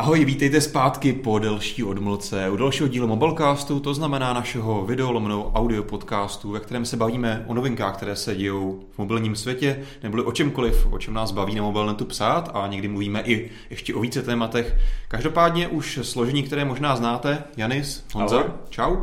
[0.00, 5.82] Ahoj, vítejte zpátky po delší odmlce u dalšího dílu Mobilecastu, to znamená našeho videolomnou audio
[5.82, 10.32] podcastu, ve kterém se bavíme o novinkách, které se dějou v mobilním světě, nebo o
[10.32, 14.22] čemkoliv, o čem nás baví na mobilnetu psát a někdy mluvíme i ještě o více
[14.22, 14.76] tématech.
[15.08, 18.50] Každopádně už složení, které možná znáte, Janis, Honza, Ahoj.
[18.70, 18.96] čau.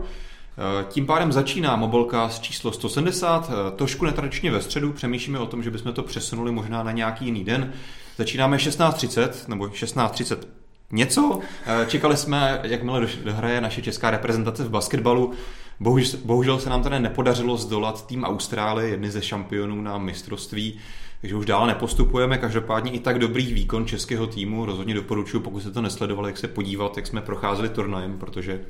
[0.89, 5.71] Tím pádem začíná Mobilecast číslo 170, eh, trošku netradičně ve středu, přemýšlíme o tom, že
[5.71, 7.73] bychom to přesunuli možná na nějaký jiný den.
[8.17, 10.56] Začínáme 16.30 nebo 16.30
[10.91, 11.39] něco.
[11.65, 15.31] Eh, čekali jsme, jakmile dohraje naše česká reprezentace v basketbalu.
[15.79, 20.79] Bohužel, bohužel se nám tady nepodařilo zdolat tým Austrálie, jedny ze šampionů na mistrovství,
[21.21, 22.37] takže už dále nepostupujeme.
[22.37, 26.47] Každopádně i tak dobrý výkon českého týmu rozhodně doporučuji, pokud se to nesledovali, jak se
[26.47, 28.61] podívat, jak jsme procházeli turnajem, protože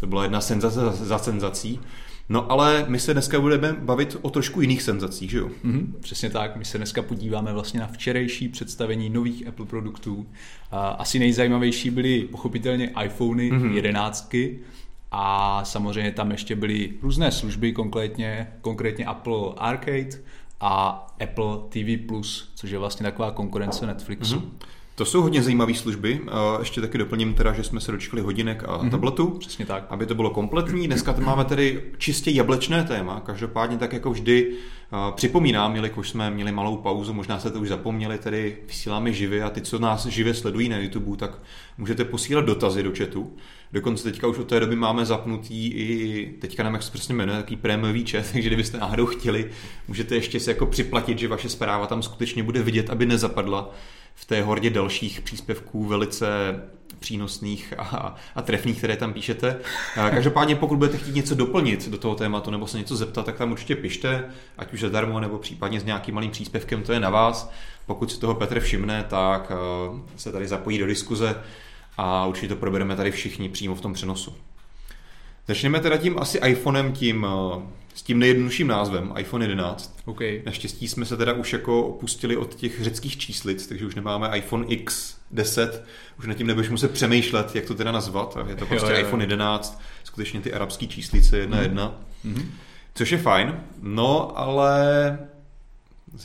[0.00, 1.80] to byla jedna senzace za senzací.
[2.32, 5.48] No ale my se dneska budeme bavit o trošku jiných senzacích, že jo?
[5.64, 10.26] Mm-hmm, přesně tak, my se dneska podíváme vlastně na včerejší představení nových Apple produktů.
[10.70, 13.72] Asi nejzajímavější byly pochopitelně iPhony mm-hmm.
[13.72, 14.34] 11
[15.10, 20.22] a samozřejmě tam ještě byly různé služby, konkrétně, konkrétně Apple Arcade
[20.60, 22.22] a Apple TV+,
[22.54, 24.36] což je vlastně taková konkurence Netflixu.
[24.36, 24.66] Mm-hmm.
[25.00, 26.20] To jsou hodně zajímavé služby.
[26.58, 28.90] Ještě taky doplním teda, že jsme se dočkali hodinek a mm-hmm.
[28.90, 29.30] tabletu.
[29.30, 29.86] Přesně tak.
[29.90, 30.86] Aby to bylo kompletní.
[30.86, 33.20] Dneska máme tedy čistě jablečné téma.
[33.20, 34.56] Každopádně tak jako vždy
[35.14, 39.50] připomínám, jelikož jsme měli malou pauzu, možná se to už zapomněli, tedy vysíláme živě a
[39.50, 41.38] ty, co nás živě sledují na YouTube, tak
[41.78, 43.36] můžete posílat dotazy do chatu.
[43.72, 47.38] Dokonce teďka už od té doby máme zapnutý i, teďka nevím, jak se přesně jmenuje,
[47.38, 49.50] taký prémiový chat, takže kdybyste náhodou chtěli,
[49.88, 53.70] můžete ještě se jako připlatit, že vaše zpráva tam skutečně bude vidět, aby nezapadla
[54.20, 56.26] v té hordě dalších příspěvků velice
[56.98, 59.56] přínosných a, a trefných, které tam píšete.
[59.94, 63.52] Každopádně, pokud budete chtít něco doplnit do toho tématu nebo se něco zeptat, tak tam
[63.52, 64.24] určitě pište,
[64.58, 67.50] ať už zadarmo nebo případně s nějakým malým příspěvkem, to je na vás.
[67.86, 71.36] Pokud si toho Petr všimne, tak eh, se tady zapojí do diskuze
[71.96, 74.34] a určitě to probereme tady všichni přímo v tom přenosu.
[75.50, 77.62] Začneme teda tím asi iPhonem, tím eh,
[77.94, 79.98] s tím nejjednodušším názvem, iPhone 11.
[80.04, 80.42] Okay.
[80.46, 84.66] Naštěstí jsme se teda už jako opustili od těch řeckých číslic, takže už nemáme iPhone
[84.66, 85.70] X10,
[86.18, 88.38] už nad tím nebudeš muset přemýšlet, jak to teda nazvat.
[88.48, 89.00] Je to prostě jo, jo.
[89.00, 91.62] iPhone 11, skutečně ty arabské číslice jedna mm.
[91.62, 92.00] jedna.
[92.24, 92.44] Mm-hmm.
[92.94, 95.18] Což je fajn, no ale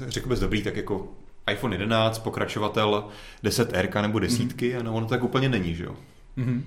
[0.08, 1.08] řekl bys dobrý, tak jako
[1.52, 3.08] iPhone 11, pokračovatel
[3.44, 4.80] 10R nebo desítky, mm-hmm.
[4.80, 5.96] ano, ono tak úplně není, že jo?
[6.38, 6.62] Mm-hmm.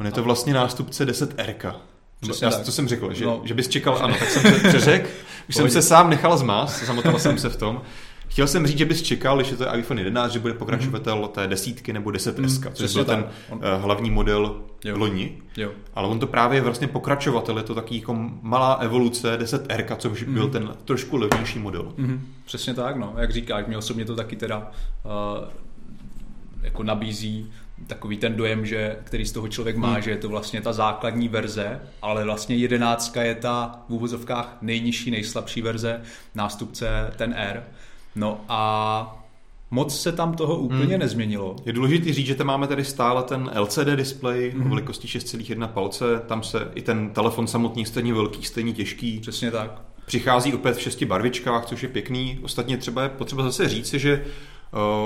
[0.00, 1.74] On je to vlastně nástupce 10R.
[2.22, 3.40] Přesně já, to jsem řekl, že, no.
[3.44, 5.08] že bys čekal, ano, tak jsem se přeřekl.
[5.48, 7.82] Už jsem se sám nechal zmást, zamotal jsem se v tom.
[8.28, 11.28] Chtěl jsem říct, že bys čekal, že to je iPhone 11, že bude pokračovatel mm.
[11.28, 13.58] té desítky nebo 10S, mm, což byl ten on...
[13.58, 14.98] uh, hlavní model jo.
[14.98, 15.38] loni.
[15.56, 15.70] Jo.
[15.94, 20.24] Ale on to právě je vlastně pokračovatel, je to taky jako malá evoluce 10R, což
[20.24, 20.34] mm.
[20.34, 21.92] byl ten trošku levnější model.
[21.96, 22.28] Mm.
[22.44, 23.14] Přesně tak, no.
[23.18, 24.70] Jak říkáš, mě osobně to taky teda
[25.38, 25.48] uh,
[26.62, 27.52] jako nabízí
[27.86, 30.02] takový ten dojem, že, který z toho člověk má, hmm.
[30.02, 35.10] že je to vlastně ta základní verze, ale vlastně jedenáctka je ta v úvozovkách nejnižší,
[35.10, 36.00] nejslabší verze,
[36.34, 37.62] nástupce ten R.
[38.16, 39.22] No a
[39.70, 40.98] moc se tam toho úplně hmm.
[40.98, 41.56] nezměnilo.
[41.64, 44.66] Je důležité říct, že tam máme tady stále ten LCD display hmm.
[44.66, 49.20] o velikosti 6,1 palce, tam se i ten telefon samotný stejně velký, stejně těžký.
[49.20, 49.82] Přesně tak.
[50.06, 52.38] Přichází opět v šesti barvičkách, což je pěkný.
[52.42, 54.24] Ostatně třeba je potřeba zase říct, že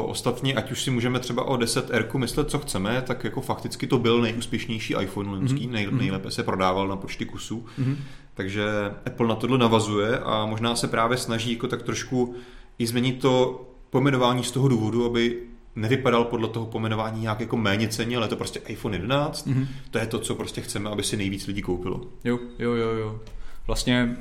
[0.04, 3.98] ostatně, ať už si můžeme třeba o 10R myslet, co chceme, tak jako fakticky to
[3.98, 5.70] byl nejúspěšnější iPhone loňský, mm-hmm.
[5.70, 5.98] nej, mhm.
[5.98, 7.66] nejlépe se prodával na počty kusů.
[7.78, 7.96] Mm-hmm.
[8.34, 8.64] Takže
[9.06, 12.34] Apple na tohle navazuje a možná se právě snaží jako tak trošku
[12.78, 15.42] i změnit to pomenování z toho důvodu, aby
[15.76, 19.66] nevypadal podle toho pomenování nějak jako méně ceně, ale to prostě iPhone 11, mm-hmm.
[19.90, 22.00] to je to, co prostě chceme, aby si nejvíc lidí koupilo.
[22.24, 23.20] Jo, jo, jo, jo.
[23.66, 24.16] Vlastně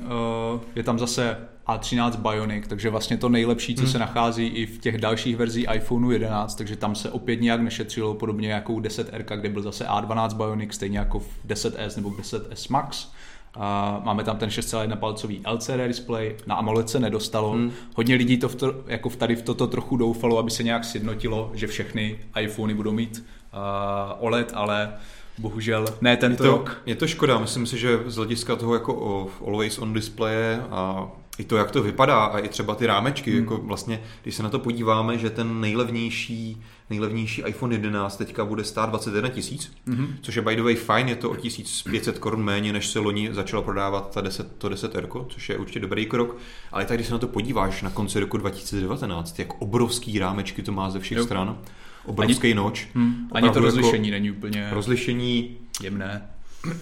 [0.54, 1.36] uh, je tam zase
[1.66, 3.92] A13 Bionic, takže vlastně to nejlepší, co hmm.
[3.92, 8.14] se nachází i v těch dalších verzích iPhoneu 11, takže tam se opět nějak nešetřilo,
[8.14, 12.18] podobně jako u 10R, kde byl zase A12 Bionic, stejně jako v 10S nebo v
[12.18, 13.08] 10S Max.
[13.56, 13.62] Uh,
[14.04, 17.52] máme tam ten 6,1 palcový LCD display, na AMOLED se nedostalo.
[17.52, 17.72] Hmm.
[17.94, 20.84] Hodně lidí to, v to jako v tady v toto trochu doufalo, aby se nějak
[20.84, 24.92] sjednotilo, že všechny iPhony budou mít uh, OLED, ale
[25.38, 26.82] bohužel ne tento je to, rok.
[26.86, 31.44] Je to škoda, myslím si, že z hlediska toho jako always on displeje a i
[31.44, 33.40] to, jak to vypadá a i třeba ty rámečky, hmm.
[33.40, 38.64] jako vlastně, když se na to podíváme, že ten nejlevnější, nejlevnější iPhone 11 teďka bude
[38.64, 40.16] stát 21 tisíc, hmm.
[40.20, 43.28] což je by the way fajn, je to o 1500 korun méně, než se loni
[43.32, 46.36] začalo prodávat ta 10, to 10 R, což je určitě dobrý krok,
[46.72, 50.72] ale tak když se na to podíváš na konci roku 2019, jak obrovský rámečky to
[50.72, 51.24] má ze všech jo.
[51.24, 51.58] stran,
[52.06, 52.88] obrovský ani, noč.
[52.94, 56.22] Hmm, ani to rozlišení jako, není úplně rozlišení jemné.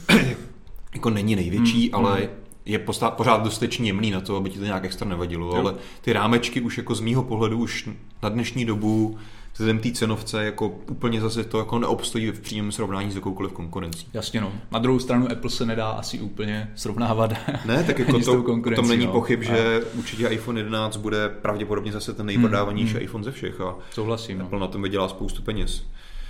[0.95, 2.29] jako není největší, hmm, ale hmm.
[2.65, 2.79] je
[3.17, 5.55] pořád dostatečně jemný na to, aby ti to nějak extra nevadilo, jo.
[5.55, 7.89] ale ty rámečky už jako z mýho pohledu už
[8.23, 9.19] na dnešní dobu
[9.55, 14.07] vzhledem té cenovce jako úplně zase to jako neobstojí v přímém srovnání s jakoukoliv konkurencí.
[14.13, 14.53] Jasně no.
[14.71, 17.33] Na druhou stranu Apple se nedá asi úplně srovnávat.
[17.65, 19.13] Ne, tak jako to, o tom není no.
[19.13, 19.45] pochyb, a...
[19.45, 23.05] že určitě iPhone 11 bude pravděpodobně zase ten nejprodávanější hmm, hmm.
[23.05, 24.41] iPhone ze všech a Souhlasím.
[24.41, 24.67] Apple no.
[24.67, 25.87] na tom vydělá spoustu peněz.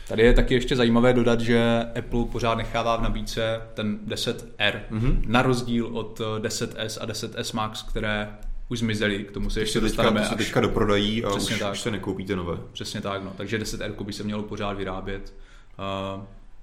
[0.09, 5.21] Tady je taky ještě zajímavé dodat, že Apple pořád nechává v nabídce ten 10R, mm-hmm.
[5.27, 8.29] na rozdíl od 10S a 10S Max, které
[8.69, 10.21] už zmizely, k tomu se ještě teďka, dostaneme.
[10.21, 11.73] To se teďka doprodají a už, tak.
[11.73, 12.59] už se nekoupíte nové.
[12.73, 13.33] Přesně tak, no.
[13.37, 15.35] takže 10R by se mělo pořád vyrábět.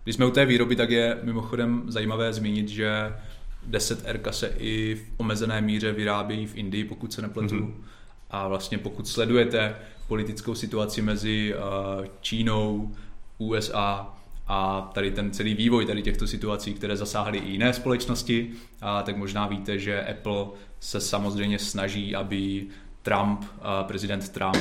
[0.04, 3.14] Když jsme u té výroby, tak je mimochodem zajímavé zmínit, že
[3.70, 7.56] 10R se i v omezené míře vyrábějí v Indii, pokud se nepletu.
[7.56, 7.74] Mm-hmm.
[8.30, 9.76] A vlastně pokud sledujete
[10.08, 11.56] politickou situaci mezi
[12.22, 12.96] Čínou,
[13.38, 14.18] USA
[14.54, 18.52] a tady ten celý vývoj tady těchto situací, které zasáhly i jiné společnosti,
[18.82, 20.46] a tak možná víte, že Apple
[20.80, 22.68] se samozřejmě snaží, aby
[23.02, 23.46] Trump,
[23.88, 24.58] prezident Trump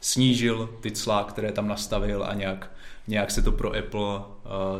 [0.00, 2.70] snížil ty cla, které tam nastavil a nějak,
[3.08, 4.20] nějak se to pro Apple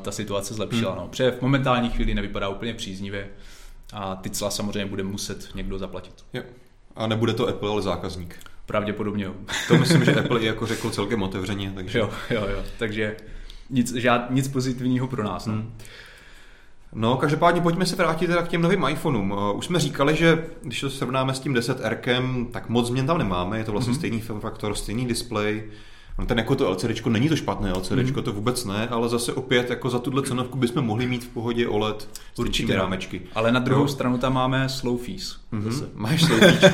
[0.03, 0.93] ta situace zlepšila.
[0.93, 1.01] Hmm.
[1.01, 1.09] No.
[1.09, 3.29] Protože v momentální chvíli nevypadá úplně příznivě
[3.93, 6.25] a ty cla samozřejmě bude muset někdo zaplatit.
[6.33, 6.43] Jo.
[6.97, 8.37] A nebude to Apple, ale zákazník.
[8.67, 9.35] Pravděpodobně jo.
[9.69, 11.73] To myslím, že Apple i jako řekl celkem otevřeně.
[11.75, 11.99] Takže...
[11.99, 12.63] Jo, jo, jo.
[12.79, 13.17] Takže
[13.70, 15.47] nic, žád, nic pozitivního pro nás.
[15.47, 15.53] No.
[15.53, 15.75] Hmm.
[16.93, 19.31] No, každopádně pojďme se vrátit teda k těm novým iPhoneům.
[19.31, 23.19] Uh, už jsme říkali, že když to srovnáme s tím 10R, tak moc změn tam
[23.19, 23.97] nemáme, je to vlastně mm-hmm.
[23.97, 25.65] stejný film faktor, stejný display,
[26.19, 28.23] No ten jako to LCD není to špatné LCD, mm.
[28.23, 31.69] to vůbec ne, ale zase opět jako za tuhle cenovku bychom mohli mít v pohodě
[31.69, 33.20] OLED Určitě rámečky.
[33.35, 33.88] Ale na druhou no.
[33.88, 35.37] stranu tam máme slow fees.
[35.53, 35.87] Mm-hmm.
[35.94, 36.73] Máš slow fees,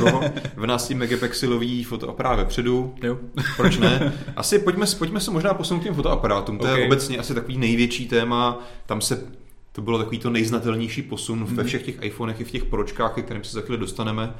[0.55, 2.94] 12 megapixelový fotoaparát vepředu.
[3.02, 3.19] Jo.
[3.56, 4.12] Proč ne?
[4.37, 6.58] Asi pojďme, pojďme se možná posunout k těm fotoaparátům.
[6.58, 6.81] To okay.
[6.81, 8.58] je obecně asi takový největší téma.
[8.87, 9.26] Tam se
[9.75, 11.67] to bylo takový to nejznatelnější posun ve mhm.
[11.67, 14.35] všech těch iPhonech i v těch pročkách, kterým se za chvíli dostaneme.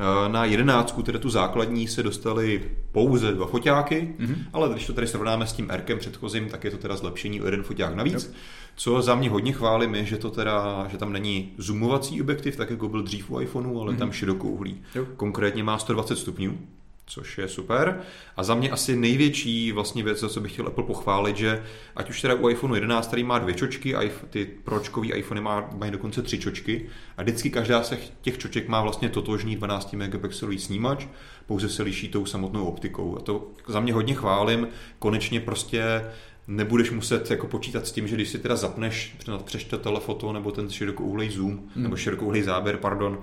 [0.00, 4.36] Eh, na jedenáctku, tedy tu základní, se dostali pouze dva foťáky, mm-hmm.
[4.52, 7.44] ale když to tady srovnáme s tím Rkem předchozím, tak je to teda zlepšení o
[7.44, 8.24] jeden foťák navíc.
[8.24, 8.34] Yep.
[8.76, 12.70] Co za mě hodně chválím je, že, to teda, že tam není zoomovací objektiv, tak
[12.70, 13.98] jako byl dřív u iPhoneu, ale mm-hmm.
[13.98, 14.82] tam širokouhlý.
[14.94, 15.08] Yep.
[15.16, 16.58] Konkrétně má 120 stupňů,
[17.10, 18.00] což je super.
[18.36, 21.62] A za mě asi největší vlastně věc, za co bych chtěl Apple pochválit, že
[21.96, 25.70] ať už teda u iPhone 11, který má dvě čočky, a ty pročkový iPhony má,
[25.76, 26.86] mají dokonce tři čočky
[27.16, 31.06] a vždycky každá z těch čoček má vlastně totožný 12 megapixelový snímač,
[31.46, 33.16] pouze se liší tou samotnou optikou.
[33.16, 34.68] A to za mě hodně chválím.
[34.98, 36.04] Konečně prostě
[36.46, 40.50] nebudeš muset jako počítat s tím, že když si teda zapneš přes to telefoto nebo
[40.50, 41.82] ten širokouhlej zoom, hmm.
[41.82, 43.18] nebo širokouhlej záběr, pardon,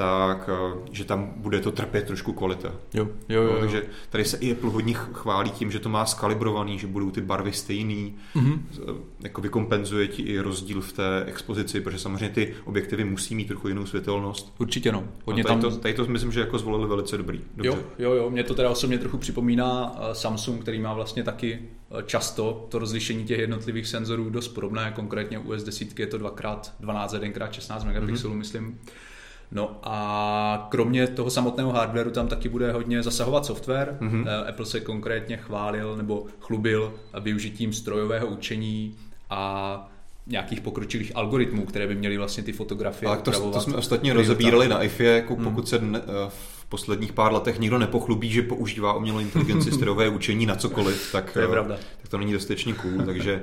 [0.00, 2.72] tak eh, že tam bude to trpět trošku kvalita.
[2.94, 3.56] Jo, jo, jo, jo.
[3.60, 7.20] Takže tady se i Apple hodně chválí tím, že to má skalibrovaný, že budou ty
[7.20, 8.60] barvy stejný, mm-hmm.
[9.20, 13.68] jako vykompenzuje ti i rozdíl v té expozici, protože samozřejmě ty objektivy musí mít trochu
[13.68, 14.54] jinou světelnost.
[14.58, 15.04] Určitě no.
[15.24, 15.70] Hodně tady, tam...
[15.70, 17.40] to, tady to myslím, že jako zvolili velice dobrý.
[17.56, 17.68] Dobře.
[17.68, 21.62] Jo, jo, jo, mě to teda osobně trochu připomíná eh, Samsung, který má vlastně taky
[22.06, 27.86] často to rozlišení těch jednotlivých senzorů dost podobné, konkrétně u S10 je to 2x12, 1x16
[27.86, 28.38] megapixelů, mm-hmm.
[28.38, 28.78] myslím.
[29.52, 33.96] No a kromě toho samotného hardwareu tam taky bude hodně zasahovat software.
[34.00, 34.48] Mm-hmm.
[34.48, 38.94] Apple se konkrétně chválil nebo chlubil využitím strojového učení
[39.30, 39.90] a
[40.26, 44.68] nějakých pokročilých algoritmů, které by měly vlastně ty fotografie Ale to, to jsme ostatně rozebírali
[44.68, 45.44] na IFE, jako hmm.
[45.44, 50.46] pokud se eh, v posledních pár letech nikdo nepochlubí, že používá umělou inteligenci strojové učení
[50.46, 51.76] na cokoliv, tak to, je eh, pravda.
[52.02, 53.42] tak to není dostatečně cool, takže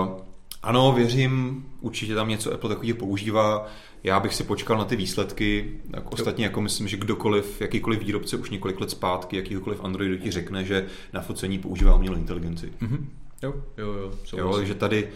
[0.00, 0.20] uh,
[0.62, 3.66] ano, věřím, určitě tam něco Apple takový používá.
[4.04, 5.72] Já bych si počkal na ty výsledky.
[5.90, 10.30] Tak ostatně jako myslím, že kdokoliv, jakýkoliv výrobce už několik let zpátky, jakýkoliv Androidu ti
[10.30, 12.72] řekne, že na focení používá umělou inteligenci.
[12.82, 13.04] Mm-hmm.
[13.42, 14.12] Jo, jo, jo.
[14.36, 15.08] Jo, takže tady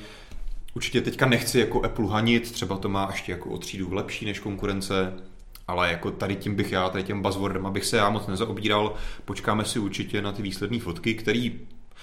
[0.74, 4.38] určitě teďka nechci jako Apple hanit, třeba to má ještě jako o třídu lepší než
[4.38, 5.12] konkurence,
[5.68, 9.64] ale jako tady tím bych já, tady těm buzzwordem, abych se já moc nezaobíral, počkáme
[9.64, 11.60] si určitě na ty výsledné fotky, který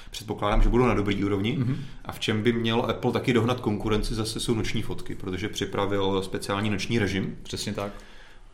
[0.10, 1.58] předpokládám, že budou na dobrý úrovni.
[1.58, 1.76] Mm-hmm.
[2.06, 6.22] A v čem by měl Apple taky dohnat konkurenci, zase jsou noční fotky, protože připravil
[6.22, 7.38] speciální noční režim.
[7.44, 7.92] Přesně tak.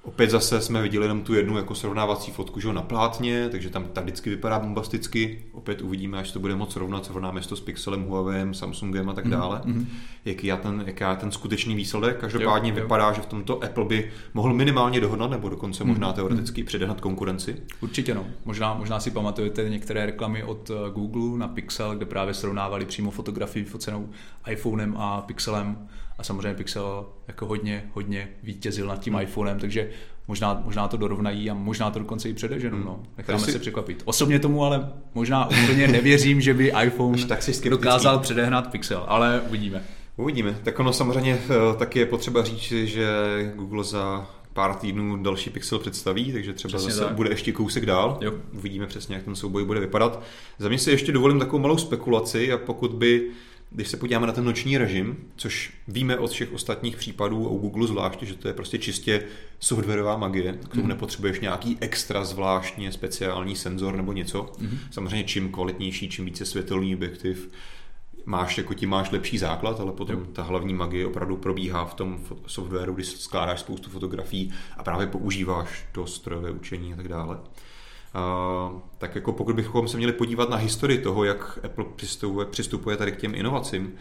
[0.05, 3.85] Opět zase jsme viděli jenom tu jednu jako srovnávací fotku že na plátně, takže tam
[3.93, 5.43] ta vždycky vypadá bombasticky.
[5.51, 9.25] Opět uvidíme, až to bude moc srovnat, srovnáme to s Pixelem, Huawei, Samsungem a tak
[9.25, 9.61] mhm, dále.
[9.65, 9.85] Mm-hmm.
[10.25, 12.17] Jaký je ten, jaký je ten skutečný výsledek.
[12.19, 12.83] Každopádně jo, jo.
[12.83, 15.87] vypadá, že v tomto Apple by mohl minimálně dohodnout, nebo dokonce mm-hmm.
[15.87, 16.67] možná teoreticky mm-hmm.
[16.67, 17.55] předehnat konkurenci.
[17.81, 18.25] Určitě no.
[18.45, 23.11] Možná, možná si pamatujete některé reklamy od eh, Google na Pixel, kde právě srovnávali přímo
[23.11, 24.09] fotografii focenou
[24.47, 29.23] iPhonem a Pixelem a samozřejmě Pixel jako hodně, hodně vítězil nad tím hmm.
[29.23, 29.89] iPhonem, takže
[30.27, 32.77] možná, možná to dorovnají a možná to dokonce i předeženou.
[32.77, 32.85] Hmm.
[32.85, 33.03] No.
[33.17, 33.51] Necháme si...
[33.51, 34.01] se překvapit.
[34.05, 39.41] Osobně tomu ale možná úplně nevěřím, že by iPhone tak si dokázal předehnat Pixel, ale
[39.47, 39.83] uvidíme.
[40.17, 40.57] Uvidíme.
[40.63, 43.07] Tak ono samozřejmě eh, taky je potřeba říct, že
[43.55, 47.15] Google za pár týdnů další Pixel představí, takže třeba Přesně zase tak.
[47.15, 48.17] bude ještě kousek dál.
[48.21, 48.33] Jo.
[48.53, 50.23] Uvidíme přesně, jak ten souboj bude vypadat.
[50.59, 53.31] Za mě si ještě dovolím takovou malou spekulaci a pokud by
[53.75, 57.87] když se podíváme na ten noční režim, což víme od všech ostatních případů, u Google
[57.87, 59.23] zvláště, že to je prostě čistě
[59.59, 60.89] softwarová magie, k tomu Mhm.
[60.89, 64.51] nepotřebuješ nějaký extra zvláštně speciální senzor nebo něco.
[64.59, 64.77] Mhm.
[64.91, 67.49] Samozřejmě čím kvalitnější, čím více světelný objektiv,
[68.25, 70.25] máš jako tím máš lepší základ, ale potom Jo.
[70.33, 75.85] ta hlavní magie opravdu probíhá v tom softwaru, kdy skládáš spoustu fotografií a právě používáš
[75.91, 77.37] to strojové učení a tak dále.
[78.97, 83.11] Tak jako pokud bychom se měli podívat na historii toho, jak Apple přistupuje, přistupuje tady
[83.11, 83.93] k těm inovacím,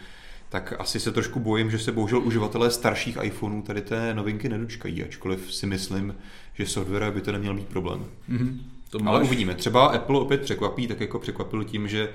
[0.49, 5.03] tak asi se trošku bojím, že se bohužel uživatelé starších iPhoneů tady té novinky nedočkají,
[5.03, 6.15] ačkoliv si myslím,
[6.53, 8.05] že software by to neměl být problém.
[8.27, 8.74] Mhm.
[8.99, 9.27] To Ale máš.
[9.27, 9.55] uvidíme.
[9.55, 12.09] Třeba Apple opět překvapí, tak jako překvapil tím, že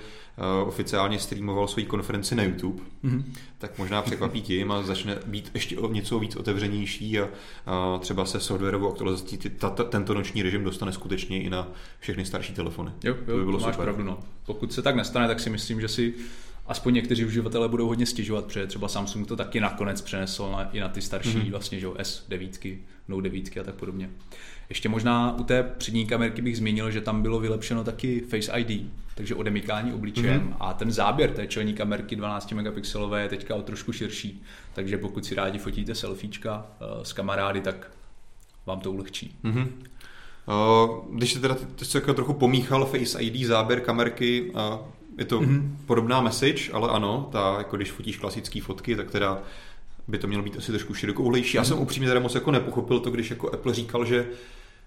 [0.62, 2.82] uh, oficiálně streamoval svoji konferenci na YouTube.
[3.02, 3.32] Mhm.
[3.58, 7.28] Tak možná překvapí tím a začne být ještě o něco víc otevřenější a,
[7.98, 9.38] třeba se softwarovou aktualizací
[9.88, 11.68] tento noční režim dostane skutečně i na
[11.98, 12.90] všechny starší telefony.
[13.04, 13.84] Jo, To jo by bylo máš super.
[13.84, 14.04] pravdu.
[14.04, 14.18] No.
[14.46, 16.14] Pokud se tak nestane, tak si myslím, že si
[16.70, 20.80] aspoň někteří uživatelé budou hodně stěžovat, protože třeba Samsung to taky nakonec přenesl na, i
[20.80, 21.40] na ty starší, Mhm.
[21.46, 21.50] mm-hmm.
[21.50, 24.10] vlastně, že jo, S9, Note 9 a tak podobně.
[24.68, 28.82] Ještě možná u té přední kamerky bych zmínil, že tam bylo vylepšeno taky Face ID,
[29.14, 30.50] takže odemykání obličejem Mhm.
[30.50, 30.56] mm-hmm.
[30.60, 34.42] a ten záběr té čelní kamerky 12 megapixelové je teďka o trošku širší,
[34.74, 36.56] takže pokud si rádi fotíte selfiečka
[36.96, 37.90] uh, s kamarády, tak
[38.66, 39.36] vám to ulehčí.
[39.42, 39.82] Mhm.
[40.48, 44.58] Uh, Když se teda teď se trochu pomíchal Face ID, záběr kamerky, uh,
[45.20, 45.76] je to Mhm.
[45.86, 49.38] podobná message, ale ano, ta, jako když fotíš klasické fotky, tak teda
[50.08, 51.56] by to mělo být asi trošku širokouhlejší.
[51.56, 54.26] Já jsem upřímně teda moc jako nepochopil to, když jako Apple říkal, že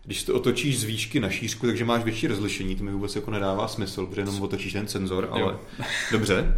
[0.05, 3.31] když to otočíš z výšky na šířku, takže máš větší rozlišení, to mi vůbec jako
[3.31, 5.59] nedává smysl, protože jenom otočíš ten senzor, ale Jo.
[6.11, 6.57] dobře,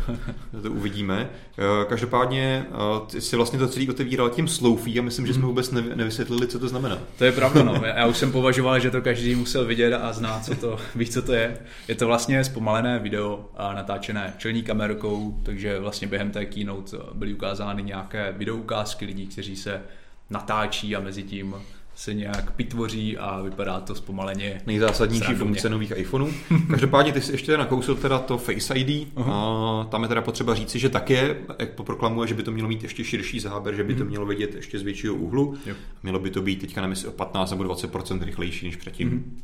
[0.61, 1.29] to uvidíme.
[1.57, 2.75] Eh, Každopádně eh,
[3.11, 6.47] ty si vlastně to celý otevíral tím sloufí a myslím, že jsme vůbec nevy- nevysvětlili,
[6.47, 6.97] co to znamená.
[7.17, 7.73] To je pravda, no.
[7.85, 11.21] Já už jsem považoval, že to každý musel vidět a zná, co to, ví, co
[11.21, 11.57] to je.
[11.87, 17.83] Je to vlastně zpomalené video natáčené čelní kamerkou, takže vlastně během té keynote byly ukázány
[17.83, 19.81] nějaké videoukázky lidí, kteří se
[20.29, 21.55] natáčí a mezi tím
[21.95, 24.61] se nějak pitvoří a vypadá to zpomaleně.
[24.67, 26.29] nejzásadnější funkce nových iPhoneů.
[26.69, 29.07] Každopádně ty jsi ještě nakousil teda to Face ID.
[29.15, 29.33] Aha.
[29.81, 32.83] A tam je teda potřeba říci, že také Apple proklamuje, že by to mělo mít
[32.83, 34.09] ještě širší záběr, že by to Mhm.
[34.09, 35.57] mělo vidět ještě z většího úhlu.
[35.65, 35.75] Jo.
[36.03, 39.37] Mělo by to být teďka jestli o 15 nebo 20% rychlejší než předtím.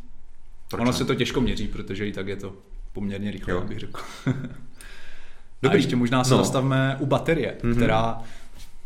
[0.69, 0.97] Proč Ono ne?
[0.97, 2.53] se to těžko měří, protože i tak je to
[2.93, 4.01] poměrně rychle, bych řekl.
[5.63, 5.79] A Dobrý.
[5.79, 6.37] ještě možná se No.
[6.37, 7.75] zastavme u baterie, mm-hmm.
[7.75, 8.17] která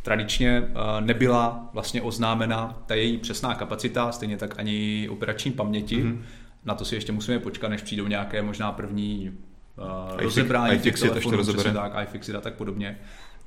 [0.06, 5.98] tradičně eh, nebyla vlastně oznámena ta její přesná kapacita, stejně tak ani operační paměti.
[5.98, 6.12] Mhm.
[6.12, 6.22] Mm-hmm.
[6.66, 9.32] Na to si ještě musíme počkat, než přijdou nějaké možná první
[9.78, 12.98] uh, rozebrání těch telefonů, přesně tak, iFixit a tak podobně.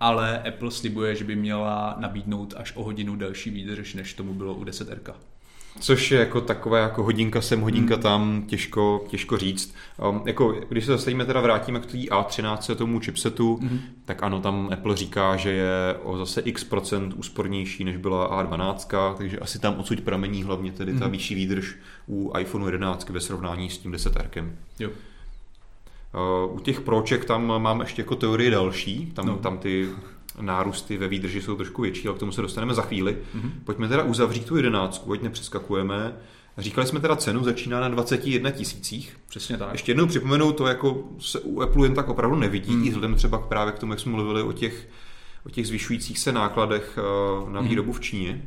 [0.00, 4.54] Ale Apple slibuje, že by měla nabídnout až o hodinu delší výdrž, než tomu bylo
[4.54, 5.14] u 10R.
[5.80, 8.02] Což je jako takové jako hodinka sem, hodinka Hmm.
[8.02, 9.74] tam, těžko, těžko říct.
[10.10, 13.80] Um, jako, když se zase tady vrátíme k té A13 tomu chipsetu, Mhm.
[14.04, 19.14] tak ano, tam Apple říká, že je o zase x procent úspornější, než byla A12,
[19.18, 21.10] takže asi tam odsud pramení hlavně tedy ta Mhm.
[21.12, 21.76] vyšší výdrž
[22.08, 24.52] u iPhone 11 ve srovnání s tím 10R.
[24.78, 24.90] Jo.
[26.48, 29.36] Uh, u těch proček tam mám ještě jako teorie další, tam, No.
[29.36, 29.88] tam ty
[30.40, 33.18] nárůsty ve výdrži jsou trošku větší, ale k tomu se dostaneme za chvíli.
[33.34, 33.52] Mhm.
[33.64, 36.16] Pojďme teda uzavřít tu jedenáctku, ať nepřeskakujeme.
[36.58, 39.16] Říkali jsme teda cenu, začíná na 21 tisících.
[39.28, 39.72] Přesně tak.
[39.72, 43.38] Ještě jednou připomenu, to jako se u Apple jen tak opravdu nevidí, i vzhledem třeba
[43.38, 44.88] právě k tomu, jak jsme mluvili o těch,
[45.46, 47.68] o těch zvyšujících se nákladech eh, na Hmm.
[47.68, 48.42] výrobu v Číně.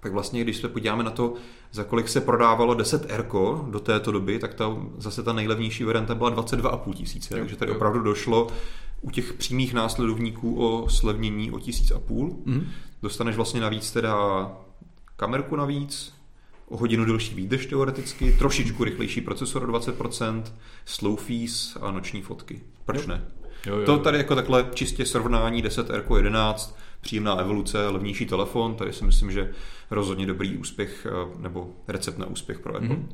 [0.00, 1.34] Tak vlastně, když se podíváme na to,
[1.72, 3.26] za kolik se prodávalo 10 R
[3.70, 7.34] do této doby, tak ta, zase ta nejlevnější varianta byla 22,5 tisíce.
[7.34, 8.46] Takže tady opravdu došlo
[9.00, 12.36] u těch přímých následovníků o slevnění o tisíc a půl.
[12.44, 12.66] Mhm.
[13.02, 14.16] Dostaneš vlastně navíc teda
[15.16, 16.14] kamerku navíc,
[16.68, 20.42] o hodinu delší výdrž teoreticky, trošičku rychlejší procesor o 20%,
[20.84, 22.60] slow fees a noční fotky.
[22.84, 23.24] Proč ne?
[23.66, 23.98] Jo, jo, To jo.
[23.98, 29.52] tady jako takhle čistě srovnání 10R 11, příjemná evoluce, levnější telefon, tady si myslím, že
[29.90, 32.88] rozhodně dobrý úspěch eh, nebo recept na úspěch pro Apple.
[32.88, 33.08] Mhm.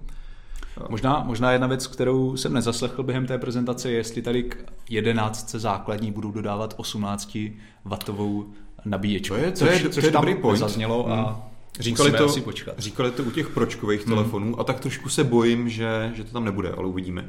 [0.89, 4.57] Možná, možná jedna věc, kterou jsem nezaslechl během té prezentace, je, jestli tady k
[4.91, 7.39] 11 základní budou dodávat 18
[7.85, 8.47] watovou
[8.85, 9.35] nabíječku.
[9.35, 10.59] To je- to což, je- to což je tam dobrý point.
[10.59, 11.43] zaznělo a
[11.81, 12.75] Říkali musíme to, asi počkat.
[12.79, 14.15] říkali to u těch pročkových Hmm.
[14.15, 17.25] telefonů a tak trošku se bojím, že, že to tam nebude, ale uvidíme.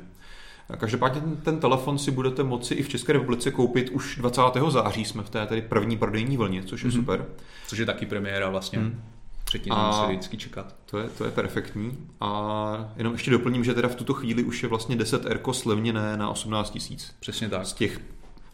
[0.78, 4.72] Každopádně ten, ten telefon si budete moci i v České republice koupit už 20.
[4.72, 7.00] září, jsme v té tedy první prodejní vlně, což je Mhm.
[7.00, 7.26] super.
[7.68, 8.80] Což je taky premiéra vlastně.
[8.80, 9.02] Hmm.
[9.48, 10.76] Předtím A- museli vždycky čekat.
[10.86, 11.98] To je, to je perfektní.
[12.22, 16.18] A jenom ještě doplním, že teda v tuto chvíli už je vlastně 10 R slevněné
[16.18, 17.16] na 18 tisíc.
[17.20, 17.66] Přesně tak.
[17.66, 18.02] Z těch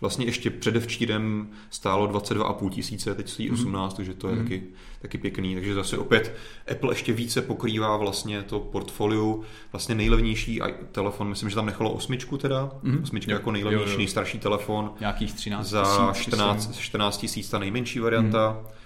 [0.03, 3.95] Vlastně ještě předevčírem stálo 22,5 tisíce, teď stojí 18, mm-hmm.
[3.95, 4.43] takže to je mm-hmm.
[4.43, 4.63] taky,
[5.01, 5.53] taky pěkný.
[5.53, 6.35] Takže zase opět
[6.71, 9.39] Apple ještě více pokrývá vlastně to portfolio.
[9.71, 12.71] Vlastně nejlevnější telefon, myslím, že tam nechalo osmičku teda.
[12.83, 13.03] Mm-hmm.
[13.03, 13.97] Osmička jo, jako nejlevnější, jo, jo.
[13.97, 14.91] nejstarší telefon.
[14.99, 18.59] Nějakých 13 Za 14, 14 tisíc ta nejmenší varianta.
[18.63, 18.82] Mm-hmm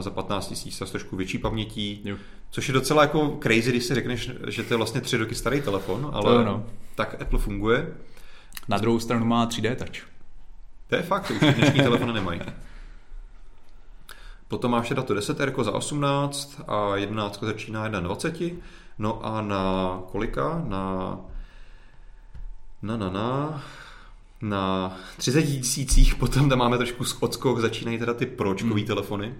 [0.00, 2.16] za 15 tisíc s trošku větší pamětí, jo.
[2.50, 5.60] což je docela jako crazy, když si řekneš, že to je vlastně tři roky starý
[5.60, 6.66] telefon, ale no.
[6.94, 7.94] tak Apple funguje.
[8.68, 10.08] Na druhou stranu má 3D touch.
[10.88, 12.40] To je fakt, už dnešní telefony nemají.
[14.48, 18.56] Potom máš teda to 10 R za 18 a 11 začíná 21.
[18.98, 19.62] No a na
[20.12, 20.62] kolika?
[20.66, 21.18] Na
[22.82, 23.62] na na na
[24.42, 28.86] na 30 tisících potom tam máme trošku odskok, začínají teda ty pročkový hmm.
[28.86, 29.34] telefony,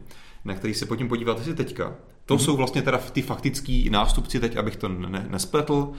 [0.48, 1.94] na který se potom podíváte si teďka.
[2.26, 2.44] To hmm.
[2.44, 5.92] jsou vlastně teda ty faktický nástupci teď, abych to ne, nespletl.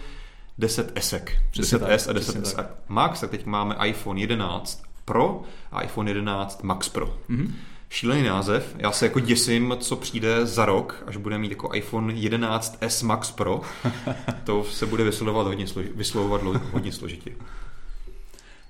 [0.57, 5.41] 10 esek, 10S a 10S Max, tak teď máme iPhone 11 Pro
[5.71, 7.17] a iPhone 11 Max Pro.
[7.29, 7.51] Mm-hmm.
[7.89, 8.75] Šílený název.
[8.77, 13.31] Já se jako děsím, co přijde za rok, až bude mít jako iPhone 11S Max
[13.31, 13.61] Pro.
[14.43, 16.41] to se bude vyslovovat hodně, složi- vyslovovat
[16.71, 17.31] hodně složitě.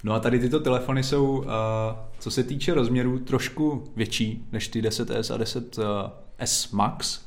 [0.03, 1.45] No a tady tyto telefony jsou,
[2.19, 7.19] co se týče rozměrů, trošku větší než ty 10S a 10S Max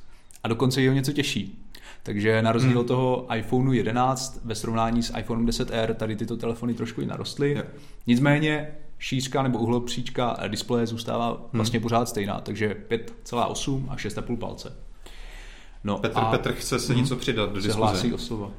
[0.43, 1.59] a dokonce je o něco těžší.
[2.02, 2.87] Takže na rozdíl hmm.
[2.87, 7.50] toho iPhoneu 11 ve srovnání s iPhonem 10R tady tyto telefony trošku i narostly.
[7.50, 7.67] Yeah.
[8.07, 11.38] Nicméně šířka nebo uhlopříčka displeje zůstává hmm.
[11.52, 14.76] vlastně pořád stejná, takže 5,8 a 6,5 palce.
[15.85, 17.02] No Petr, a Petr chce se hmm.
[17.02, 17.73] něco přidat do diskuze.
[17.73, 18.52] Se hlásí o slovo.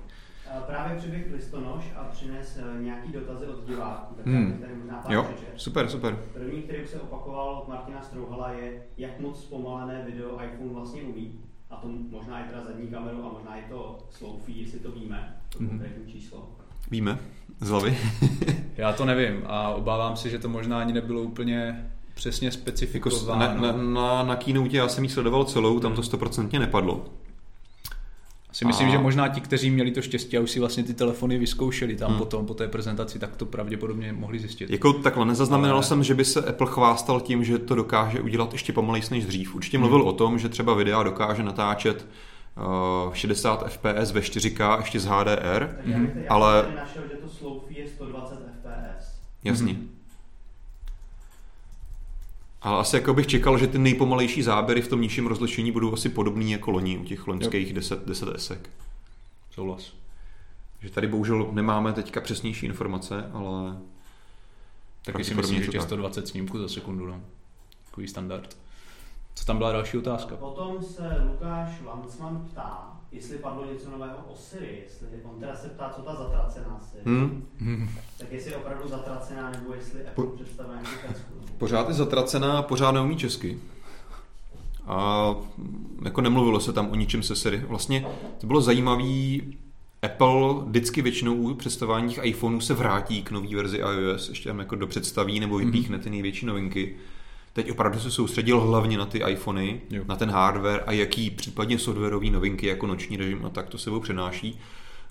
[0.62, 4.58] Právě přiběh listonoš a přines eh, nějaký dotazy od diváků, tak hmm.
[4.62, 6.18] tady možná pár jo, super, super.
[6.34, 11.40] První, který se opakoval od Martina Strouhala, je, jak moc zpomalené video iPhone vlastně umí
[11.70, 15.38] a to možná je teda zadní kameru a možná je to slow jestli to víme,
[15.50, 16.50] to konkrétní číslo.
[16.92, 17.20] Víme,
[17.60, 17.98] z hlavy.
[18.78, 23.46] Já to nevím a obávám se, že to možná ani nebylo úplně přesně specifikováno.
[23.46, 27.06] Jako na, na, na, na keynote já jsem ji sledoval celou, tam to stoprocentně nepadlo.
[28.54, 28.92] Si myslím, a...
[28.92, 32.10] že možná ti, kteří měli to štěstí a už si vlastně ty telefony vyzkoušeli tam
[32.10, 32.20] hmm.
[32.20, 34.70] potom po té prezentaci, tak to pravděpodobně mohli zjistit.
[34.70, 35.84] Jako takhle, nezaznamenal Ale...
[35.84, 39.56] jsem, že by se Apple chvástal tím, že to dokáže udělat ještě pomalejší než dřív.
[39.56, 39.88] Určitě hmm.
[39.88, 42.08] mluvil o tom, že třeba videa dokáže natáčet
[43.08, 46.12] uh, 60 fps ve 4K ještě z HDR, hmm.
[46.30, 46.66] ale...
[46.76, 49.08] našel, že to slow je 120 fps.
[49.44, 49.74] Jasně.
[49.74, 49.90] Hmm.
[52.64, 56.10] Ale asi jako bych čekal, že ty nejpomalejší záběry v tom nižším rozlišení budou asi
[56.10, 58.70] podobný jako loni u těch loňských 10, 10 esek.
[59.52, 59.94] Souhlas.
[60.80, 63.78] Že tady bohužel nemáme teďka přesnější informace, ale...
[65.06, 67.22] Taky si myslím, že těch 120 snímků za sekundu, no.
[67.86, 68.58] Takový standard.
[69.36, 70.36] Co tam byla další otázka?
[70.36, 75.68] Potom se Lukáš Lancman ptá, jestli padlo něco nového o Siri, jestli on teda se
[75.68, 77.04] ptá, co ta zatracená Siri.
[77.06, 77.90] Hmm.
[78.18, 81.34] Tak jestli je opravdu zatracená, nebo jestli Apple po, představuje nějaký pecku.
[81.58, 83.60] Pořád je zatracená, pořád neumí česky.
[84.86, 85.28] A
[86.04, 87.58] jako nemluvilo se tam o ničem se Siri.
[87.58, 88.06] Vlastně
[88.38, 89.38] to bylo zajímavé,
[90.02, 94.76] Apple vždycky většinou u představování iPhoneů se vrátí k nový verzi iOS, ještě tam jako
[94.76, 96.96] dopředstaví nebo vypíchne ty největší novinky.
[97.54, 100.04] Teď opravdu se soustředil hlavně na ty iPhony, jo.
[100.08, 104.00] na ten hardware a jaký případně softwarové novinky jako noční režim a tak to sebou
[104.00, 104.60] přenáší.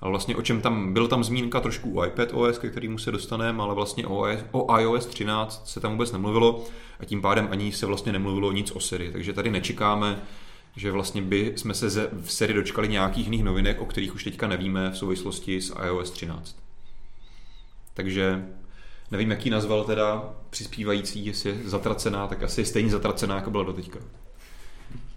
[0.01, 3.13] Ale vlastně o čem tam, byl tam zmínka trošku o iPad OS, ke kterému se
[3.13, 6.65] dostaneme, ale vlastně o, OS, o iOS 13 se tam vůbec nemluvilo
[7.01, 9.13] a tím pádem ani se vlastně nemluvilo nic o Siri.
[9.13, 10.23] Takže tady nečekáme,
[10.77, 14.25] že vlastně by jsme se ze, v Siri dočkali nějakých jiných novinek, o kterých už
[14.25, 16.57] teďka nevíme v souvislosti s iOS 13.
[17.95, 18.45] Takže
[19.13, 23.65] nevím, jaký nazval teda přispívající, jestli je zatracená, tak asi je stejně zatracená, jako byla
[23.65, 23.99] doteďka.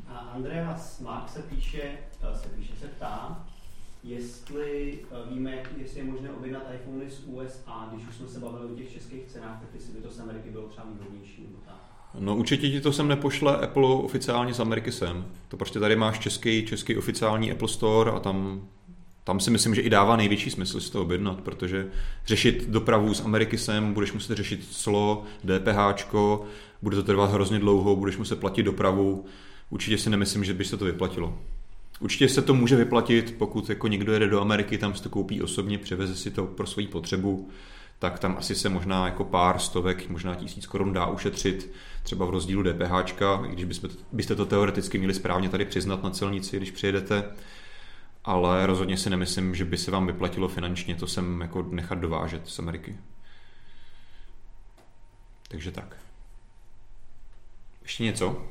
[0.07, 1.81] A Andreas Mark se píše,
[2.21, 3.45] eh, se píše, se ptá,
[4.03, 8.73] jestli eh, víme, jestli je možné objednat iPhony z USA, když už jsme se bavili
[8.73, 11.75] o těch českých cenách, tak jestli by to z Ameriky bylo třeba výhodnější nebo tak.
[12.19, 15.25] No určitě ti to sem nepošle Apple oficiálně z Ameriky sem.
[15.47, 18.67] To prostě tady máš český, český oficiální Apple Store a tam
[19.25, 21.87] tam si myslím, že i dává největší smysl si to objednat, protože
[22.25, 26.13] řešit dopravu z Ameriky sem, budeš muset řešit clo, DPH,
[26.81, 29.25] bude to trvat hrozně dlouho, budeš muset platit dopravu.
[29.69, 31.39] Určitě si nemyslím, že by se to vyplatilo.
[31.99, 35.41] Určitě se to může vyplatit, pokud jako někdo jede do Ameriky, tam si to koupí
[35.41, 37.49] osobně, převeze si to pro svoji potřebu,
[37.99, 41.71] tak tam asi se možná jako pár stovek, možná tisíc korun dá ušetřit,
[42.03, 43.65] třeba v rozdílu DPH, i když
[44.11, 47.23] byste, to teoreticky měli správně tady přiznat na celnici, když přijedete,
[48.25, 52.47] ale rozhodně si nemyslím, že by se vám vyplatilo finančně to sem jako nechat dovážet
[52.47, 52.97] z Ameriky.
[55.47, 55.97] Takže tak.
[57.81, 58.45] Ještě něco?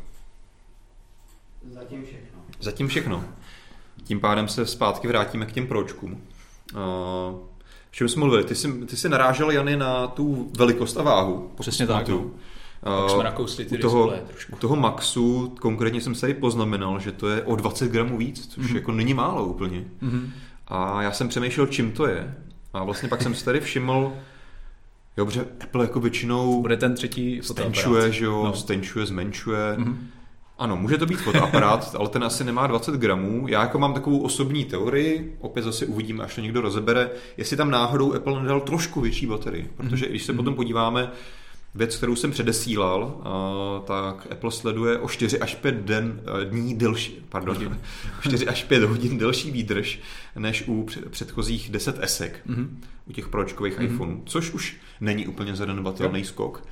[1.70, 2.40] Zatím všechno.
[2.60, 3.24] Zatím všechno.
[4.04, 6.22] Tím pádem se zpátky vrátíme k těm pročkům.
[6.76, 7.48] O
[7.90, 8.44] čem jsme mluvili?
[8.44, 11.52] Ty jsi, ty jsi narážel, Jany, na tu velikost a váhu.
[11.60, 12.38] Přesně tak, pamatuju.
[12.84, 14.52] Pak Uh, jsme nakousli ty u toho, trošku.
[14.52, 18.46] u toho Maxu konkrétně jsem se tady poznamenal, že to je o 20 gramů víc,
[18.46, 18.76] což Mhm.
[18.76, 19.84] jako není málo úplně.
[20.00, 20.32] Mhm.
[20.68, 22.34] A já jsem přemýšlel, čím to je.
[22.74, 24.12] A vlastně pak jsem si tady všiml,
[25.16, 28.54] jo, že Apple jako většinou Bude ten třetí stenčuje, že jo, No.
[28.54, 29.74] stenčuje, zmenšuje.
[29.78, 30.08] Mhm.
[30.58, 33.48] Ano, může to být fotoaparát, ale ten asi nemá 20 gramů.
[33.48, 37.70] Já jako mám takovou osobní teorii, opět zase uvidíme, až to někdo rozebere, jestli tam
[37.70, 39.70] náhodou Apple nedal trošku větší baterii.
[39.76, 40.36] Protože když se Mhm.
[40.36, 41.10] potom podíváme,
[41.74, 46.74] věc, kterou jsem předesílal, a, tak Apple sleduje o 4 až 5 den, eh, dní
[46.74, 47.78] delší, pardon, Hodin.
[48.18, 49.98] o 4 až 5 hodin delší výdrž,
[50.36, 52.80] než u před- předchozích 10 esek Mhm.
[53.06, 53.86] u těch pročkových Mhm.
[53.86, 56.64] iPhoneů, což už není úplně zanedbatelný skok.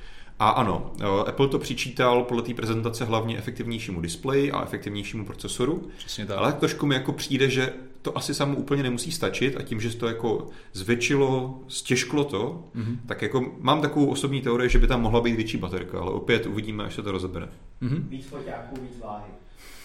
[0.43, 5.87] A ano, eh, Apple to přičítal podle té prezentace hlavně efektivnějšímu displeji a efektivnějšímu procesoru,
[5.97, 6.37] Přesně tak.
[6.37, 9.91] ale trošku mi jako přijde, že to asi samo úplně nemusí stačit a tím, že
[9.91, 12.99] se to jako zvětšilo, stěžklo to, Mhm.
[13.05, 16.45] tak jako mám takovou osobní teorii, že by tam mohla být větší baterka, ale opět
[16.45, 17.47] uvidíme, až se to rozebere.
[17.81, 18.07] Mhm.
[18.09, 19.23] Víc foťáků, víc váhy.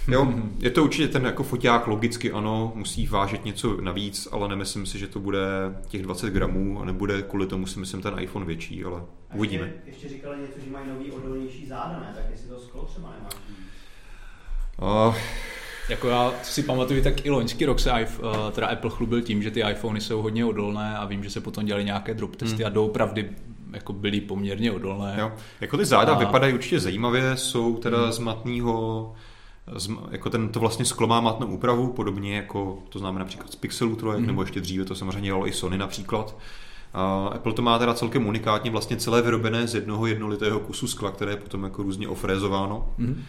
[0.09, 4.87] Jo, je to určitě ten jako foťák logicky ano, musí vážit něco navíc, ale nemyslím
[4.87, 5.41] si, že to bude
[5.89, 9.65] těch 20 gramů a nebude kvůli tomu si myslím ten iPhone větší, ale A uvidíme.
[9.65, 12.13] Ještě, ještě říkali něco, že mají nový odolnější záda, ne?
[12.17, 13.29] Tak jestli to sklo třeba nemá.
[15.09, 15.15] Uh,
[15.89, 18.07] Jako já si pamatuju, tak i loňský rok se eh,
[18.53, 21.65] teda Apple chlubil tím, že ty iPhony jsou hodně odolné a vím, že se potom
[21.65, 22.67] dělali nějaké drop testy Hmm.
[22.67, 23.31] a doopravdy
[23.73, 25.17] jako byly poměrně odolné.
[25.19, 25.33] jo.
[25.61, 28.13] Jako ty záda A- vypadají určitě zajímavě, jsou teda Hmm.
[28.13, 29.15] z matného,
[30.11, 33.97] jako ten, to vlastně sklo má matnou úpravu, podobně jako to známe například z Pixelu
[33.97, 34.27] trojek, Mhm.
[34.27, 36.37] nebo ještě dříve to samozřejmě dělalo i Sony například.
[36.95, 41.11] A Apple to má teda celkem unikátně vlastně celé vyrobené z jednoho jednolitého kusu skla,
[41.11, 42.95] které je potom jako různě ofrézováno.
[42.99, 43.25] Mhm.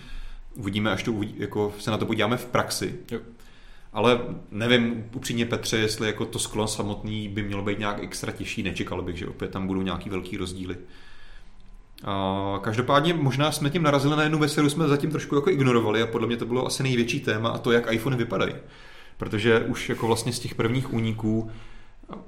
[0.55, 2.95] Uvidíme, až to uvidí, jako se na to podíváme v praxi.
[3.11, 3.19] Jo.
[3.93, 4.19] Ale
[4.51, 9.01] nevím upřímně Petře, jestli jako to sklo samotný by mělo být nějak extra těžší, nečekal
[9.01, 10.75] bych, že opět tam budou nějaký velký rozdíly.
[12.05, 16.01] A každopádně možná jsme tím narazili na jednu věc, kterou jsme zatím trošku jako ignorovali
[16.01, 18.53] a podle mě to bylo asi největší téma a to, jak iPhone vypadají.
[19.17, 21.51] Protože už jako vlastně z těch prvních úniků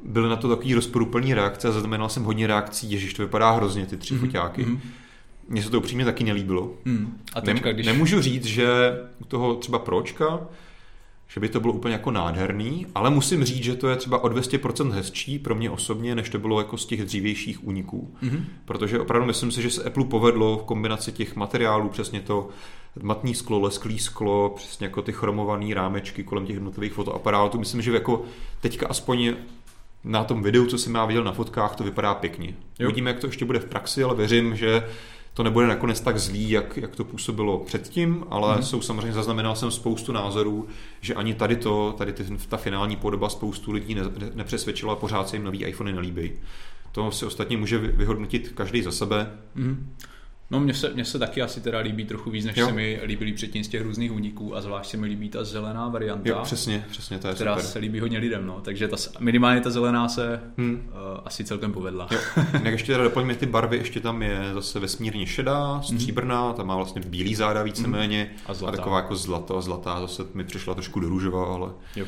[0.06, 3.86] byly na to takový rozporuplný reakce a zaznamenal jsem hodně reakcí, že to vypadá hrozně,
[3.86, 4.66] ty tři Mhm, foťáky.
[4.66, 4.80] mhm.
[5.48, 6.72] Mně se to upřímně taky nelíbilo.
[6.86, 7.18] Hmm.
[7.34, 7.86] A teďka, když...
[7.86, 8.68] Nemůžu říct, že
[9.20, 10.40] u toho třeba pročka,
[11.34, 14.28] že by to bylo úplně jako nádherný, ale musím říct, že to je třeba o
[14.28, 18.16] 200% hezčí pro mě osobně, než to bylo jako z těch dřívějších úniků.
[18.22, 18.46] Mhm.
[18.66, 22.50] Protože opravdu myslím si, že se Apple povedlo v kombinaci těch materiálů, přesně to
[23.02, 27.60] matný sklo, lesklý sklo, přesně jako ty chromované rámečky kolem těch jednotlivých fotoaparátů.
[27.60, 28.24] Myslím, že jako
[28.62, 29.34] teďka aspoň
[30.04, 32.56] na tom videu, co jsem já viděl na fotkách, to vypadá pěkně.
[32.80, 32.88] Jo.
[32.88, 34.84] Uvidíme, jak to ještě bude v praxi, ale věřím, že
[35.34, 38.64] to nebude nakonec tak zlý, jak, jak to působilo předtím, ale Mhm.
[38.64, 40.68] jsou samozřejmě, zaznamenal jsem spoustu názorů,
[41.02, 44.96] že ani tady to, tady ty, ta finální podoba spoustu lidí ne, ne- nepřesvědčila a
[44.96, 46.32] pořád se jim nový iPhony nelíbí.
[46.92, 49.32] To si ostatně může vy- vyhodnotit každý za sebe.
[49.56, 49.90] Mhm.
[50.52, 52.66] No mně se, mně se taky asi teda líbí trochu víc, než Jo.
[52.68, 55.88] se mi líbily předtím z těch různých úniků a zvlášť se mi líbí ta zelená
[55.90, 57.70] varianta, Jo, přesně, přesně, to je která super.
[57.72, 58.62] se líbí hodně lidem, no.
[58.62, 60.74] takže ta, minimálně ta zelená se Hmm.
[60.90, 62.08] uh, asi celkem povedla.
[62.12, 62.20] Jo.
[62.64, 66.76] Jak ještě teda doplňme ty barvy, ještě tam je zase vesmírně šedá, stříbrná, ta má
[66.76, 68.40] vlastně bílý záda víceméně Mhm.
[68.46, 68.78] A a, zlatá.
[68.78, 71.70] taková jako zlatá, zlatá, zase mi přišla trošku do růžová, ale...
[71.96, 72.06] Jo.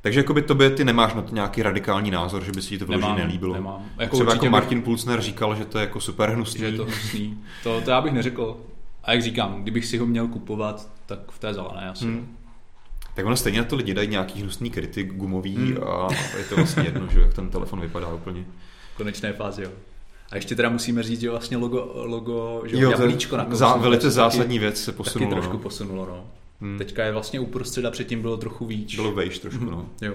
[0.00, 2.86] Takže jakoby tobě ty nemáš na to nějaký radikální názor, že by si ti to
[2.86, 3.54] vyloženě nelíbilo.
[3.54, 3.82] nemám.
[3.82, 6.60] Jako Jako Třeba jako bych- Martin Pulsner říkal, že to je jako super hnusný.
[6.60, 7.38] že je to hnusný.
[7.62, 8.56] To, to já bych neřekl.
[9.04, 12.04] A jak říkám, kdybych si ho měl kupovat, tak v té zelené asi.
[12.04, 12.36] Hmm.
[13.14, 15.76] Tak ono stejně na to lidi dají nějaký hnusný kritik gumový Hmm.
[15.88, 16.08] a
[16.38, 18.44] je to vlastně jedno, že jak ten telefon vypadá úplně.
[18.96, 19.70] Konečné fázi, jo.
[20.30, 23.80] A ještě teda musíme říct, že vlastně logo, logo že Jo, jablíčko na zá, kousku,
[23.82, 25.32] velice taky- zásadní věc se Taky posunulo.
[25.32, 25.58] trošku no.
[25.58, 26.24] posunulo, no.
[26.60, 26.78] Hmm.
[26.78, 28.94] Teďka je vlastně uprostřed a předtím bylo trochu víc.
[28.94, 29.88] Bylo vejš trošku, no.
[30.02, 30.14] Jo.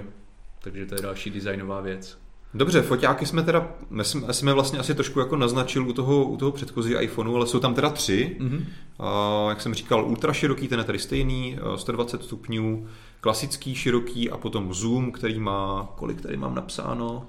[0.60, 2.18] Takže to je další designová věc.
[2.54, 6.38] Dobře, foťáky jsme teda, my jsme, jsme vlastně asi trošku jako naznačil u toho, u
[6.38, 8.36] toho předchozího iPhoneu, ale jsou tam teda tři.
[8.40, 8.66] Mhm.
[9.00, 12.88] A, jak jsem říkal, ultra široký, ten je tady stejný, a 120 stupňů,
[13.22, 17.26] klasický široký a potom zoom, který má, kolik tady mám napsáno?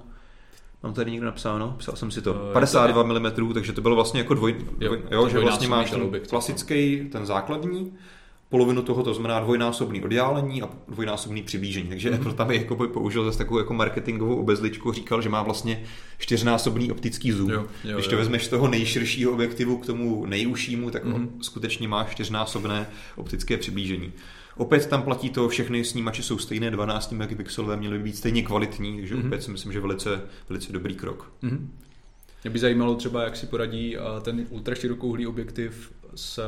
[0.83, 1.75] Mám tady někdo napsáno?
[1.77, 2.35] Psal jsem si to.
[2.49, 6.11] Eh, 52 mm, takže to bylo vlastně jako dvoj, dvoj jo, že vlastně máš ten
[6.29, 7.93] klasický, ten základní,
[8.49, 11.87] polovinu toho to znamená dvojnásobný oddálení a dvojnásobný přiblížení.
[11.89, 12.19] Takže Mhm.
[12.19, 15.83] Apple tam jako by použil zase takovou jako marketingovou obezličku, říkal, že má vlastně
[16.17, 17.49] čtyřnásobný optický zoom.
[17.49, 18.19] Jo, jo, Když to jo.
[18.19, 21.13] vezmeš z toho nejširšího objektivu k tomu nejužšímu, tak Mhm.
[21.13, 24.11] on skutečně má čtyřnásobné optické přiblížení.
[24.57, 28.97] Opět tam platí to, všechny snímače jsou stejné, 12 megapixelové, měly by být stejně kvalitní,
[28.97, 29.25] takže Mhm.
[29.25, 31.31] opět si myslím, že velice, velice dobrý krok.
[31.41, 31.71] Mhm.
[32.43, 36.39] Mě by zajímalo třeba, jak si poradí a ten ultraširokouhlý objektiv s,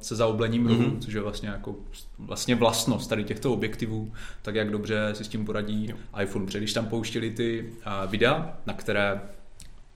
[0.00, 1.00] se zaoblením rohu, Mhm.
[1.00, 1.74] což je vlastně jako
[2.18, 6.46] vlastně vlastnost tady těchto objektivů, tak jak dobře si s tím poradí iPhone.
[6.46, 9.20] Protože když tam pouštěli ty a, videa, na které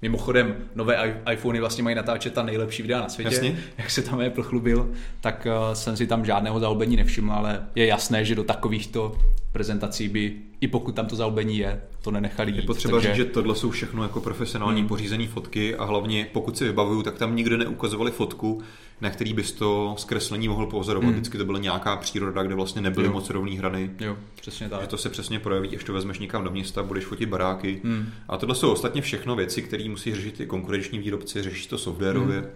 [0.04, 3.58] Mimochodem, nové iPhony vlastně mají natáčet ta nejlepší videa na světě, Jasně.
[3.78, 7.87] jak se tam je prochlubil, tak uh, jsem si tam žádného zaoblení nevšiml, ale je
[7.87, 9.18] jasné, že do takovýchto
[9.53, 12.57] prezentací by, i pokud tam to zaoblení je, to nenechali jít.
[12.57, 13.09] Je potřeba takže...
[13.09, 14.88] říct, že tohle jsou všechno jako profesionální Hmm.
[14.88, 18.62] pořízené fotky a hlavně pokud si vybavuju, tak tam nikdo neukazovali fotku,
[19.01, 21.05] na který bys to zkreslení mohl pozorovat.
[21.05, 21.15] Hmm.
[21.15, 23.12] Vždycky to byla nějaká příroda, kde vlastně nebyly Jo.
[23.12, 23.91] moc rovné hrany.
[24.01, 24.81] Jo, přesně tak.
[24.81, 27.81] Že to se přesně projeví, až to vezmeš někam do města, budeš fotit baráky.
[27.85, 28.07] Hmm.
[28.29, 32.38] A tohle jsou ostatně všechno věci, které musí řešit i konkurenční výrobci, řeší to softwarově.
[32.38, 32.49] Hmm.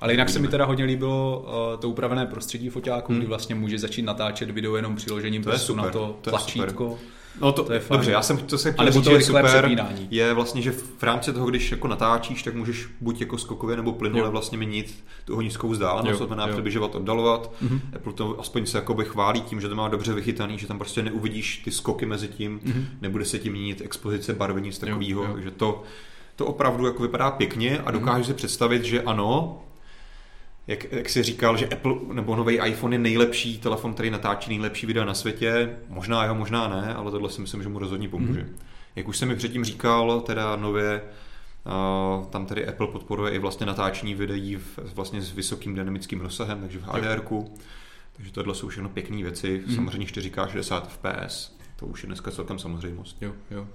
[0.00, 3.18] Ale jinak se mi teda hodně líbilo uh, to upravené prostředí foťáků, Hmm.
[3.20, 6.30] kdy vlastně může začít natáčet video jenom přiložením To je prstu na super, to, to
[6.30, 6.98] je tlačítko.
[7.40, 7.98] No to, To je fajn.
[7.98, 10.08] dobře, já jsem to se chtěl říct, to je super, přepínání.
[10.10, 13.92] je vlastně, že v rámci toho, když jako natáčíš, tak můžeš buď jako skokově nebo
[13.92, 17.50] plynule vlastně měnit tu ohniskovou vzdálenost, to znamená přibližovat, oddalovat.
[17.60, 17.80] Mhm.
[17.96, 21.02] Apple to aspoň se jakoby chválí tím, že to má dobře vychytaný, že tam prostě
[21.02, 22.86] neuvidíš ty skoky mezi tím, Mhm.
[23.00, 25.82] nebude se tím měnit expozice barvy, nic takového, takže to,
[26.36, 29.58] to opravdu jako vypadá pěkně a dokážu si představit, že ano,
[30.68, 34.86] jak, jak jsi říkal, že Apple nebo nový iPhone je nejlepší telefon, který natáčí nejlepší
[34.86, 35.76] videa na světě.
[35.88, 38.40] Možná jo, možná ne, ale tohle si myslím, že mu rozhodně pomůže.
[38.40, 38.56] Mhm.
[38.96, 41.02] Jak už jsem mi předtím říkal, teda nově
[41.64, 46.60] uh, tam tedy Apple podporuje i vlastně natáčení videí v, vlastně s vysokým dynamickým rozsahem,
[46.60, 47.22] takže v HDR.
[48.16, 49.62] Takže tohle jsou všechno pěkné věci.
[49.66, 49.74] Mhm.
[49.74, 53.22] Samozřejmě 4K 60 fps, to už je dneska celkem samozřejmost.
[53.22, 53.68] Jo, jo.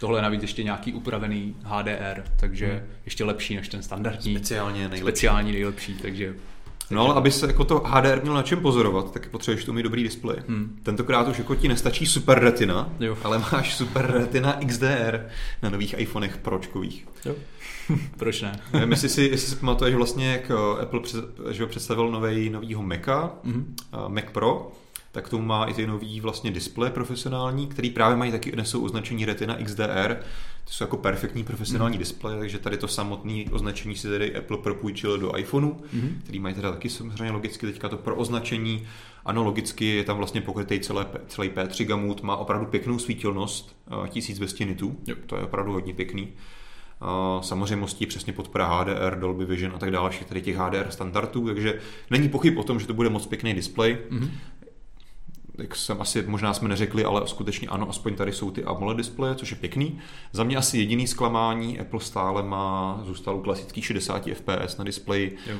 [0.00, 2.80] Tohle je navíc ještě nějaký upravený HDR, takže Hmm.
[3.04, 5.00] ještě lepší než ten standardní, Speciálně nejlepší.
[5.02, 6.34] speciální nejlepší, takže...
[6.90, 9.82] No ale aby se jako to HDR měl na čem pozorovat, tak potřebuješ tu mít
[9.82, 10.36] dobrý displej.
[10.48, 10.78] Hmm.
[10.82, 13.18] Tentokrát už jako ti nestačí Super Retina, Jo.
[13.24, 15.26] ale máš Super Retina XDR
[15.62, 17.06] na nových iPhonech pročkových.
[17.24, 17.34] Jo.
[18.16, 18.60] Proč ne?
[18.72, 22.50] Nevím, jestli si, jestli si pamatuješ vlastně, jak eh, Apple před, že ho představil novej,
[22.50, 23.76] novýho Maca, Mhm.
[23.92, 24.72] eh, Mac Pro,
[25.12, 29.24] tak tomu má i ty nový vlastně displeje profesionální, který právě mají taky nesou označení
[29.24, 30.16] Retina XDR.
[30.64, 35.18] To jsou jako perfektní profesionální displeje, takže tady to samotné označení si tady Apple propůjčil
[35.18, 36.20] do iPhoneu, Mhm.
[36.22, 38.86] který mají teda taky samozřejmě logicky teďka to pro označení.
[39.24, 44.08] Ano, logicky je tam vlastně pokrytý celé, celý P3 gamut, má opravdu pěknou svítilnost, eh,
[44.08, 45.16] 1200 nitů, Jo.
[45.26, 46.28] to je opravdu hodně pěkný.
[47.36, 51.46] Uh, samozřejmostí přesně podpora HDR, Dolby Vision a tak dále, všech tady těch HDR standardů,
[51.46, 53.98] takže není pochyb o tom, že to bude moc pěkný displej.
[54.10, 54.30] Mhm.
[55.58, 59.34] Jak jsem asi, možná jsme neřekli, ale skutečně ano, aspoň tady jsou ty AMOLED displeje,
[59.34, 59.98] což je pěkný.
[60.32, 65.36] Za mě asi jediný zklamání, Apple stále má, zůstal u klasických 60 fps na displeji.
[65.46, 65.56] Jo.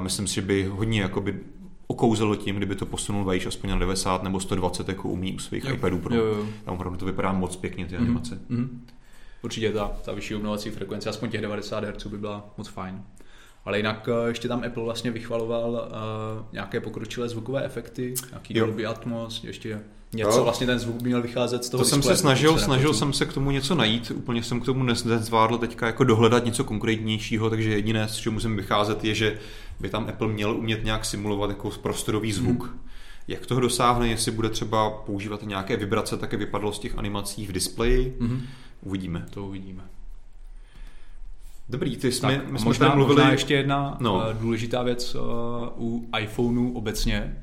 [0.00, 1.40] Myslím si, že by hodně jakoby
[1.86, 5.64] okouzelo tím, kdyby to posunul vejš aspoň na 90 nebo 120, jako umí u svých
[5.64, 5.74] Jo.
[5.74, 6.14] iPadů Pro.
[6.14, 6.46] Jo, jo.
[6.64, 8.04] Tam opravdu to vypadá moc pěkně, ty Mhm.
[8.04, 8.38] animace.
[8.48, 8.86] Mhm.
[9.42, 13.02] Určitě ta, ta vyšší obnovací frekvence, aspoň těch 90 Hz by byla moc fajn.
[13.66, 18.66] Ale jinak eh, ještě tam Apple vlastně vychvaloval uh, nějaké pokročilé zvukové efekty, nějaký Jo.
[18.66, 19.80] Dolby Atmos, ještě
[20.12, 20.44] něco, Jo.
[20.44, 23.26] vlastně ten zvuk měl vycházet z toho To jsem se snažil, se snažil jsem se
[23.26, 27.70] k tomu něco najít, úplně jsem k tomu nezvládl teďka jako dohledat něco konkrétnějšího, takže
[27.70, 29.38] jediné, z čeho musím vycházet, je, že
[29.80, 32.62] by tam Apple měl umět nějak simulovat jako prostorový zvuk.
[32.64, 32.78] Mhm.
[33.28, 37.46] Jak toho dosáhne, jestli bude třeba používat nějaké vibrace, tak jak vypadlo z těch animací
[37.46, 38.42] v displeji, Mhm.
[38.82, 39.26] uvidíme.
[39.30, 39.82] To uvidíme.
[41.68, 43.16] Dobrý, ty jsme, Tak, my jsme možná, tady mluvili...
[43.16, 44.12] možná ještě jedna No.
[44.18, 44.32] no.
[44.32, 45.22] důležitá věc uh,
[45.78, 47.36] u iPhoneu obecně.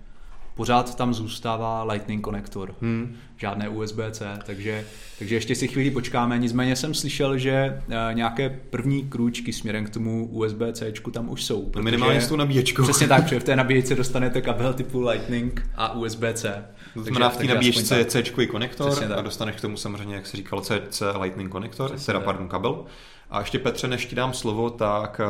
[0.55, 3.15] Pořád tam zůstává Lightning konektor, Hmm.
[3.37, 4.85] žádné USB-C, takže,
[5.19, 6.37] takže ještě si chvíli počkáme.
[6.37, 11.69] Nicméně jsem slyšel, že uh, nějaké první krůčky směrem k tomu USB-C tam už jsou.
[11.69, 12.83] Protože- minimálně s tou nabíječkou.
[12.83, 16.65] Přesně tak, protože v té nabíječce dostanete kabel typu Lightning a USB-C.
[16.93, 18.05] To znamená, v té nabíječce je.
[18.05, 22.19] C konektor a dostaneš k tomu samozřejmě, jak se říkal, C, C Lightning konektor, teda
[22.19, 22.85] pardon, kabel.
[23.29, 25.21] A ještě Petře, než ti dám slovo, tak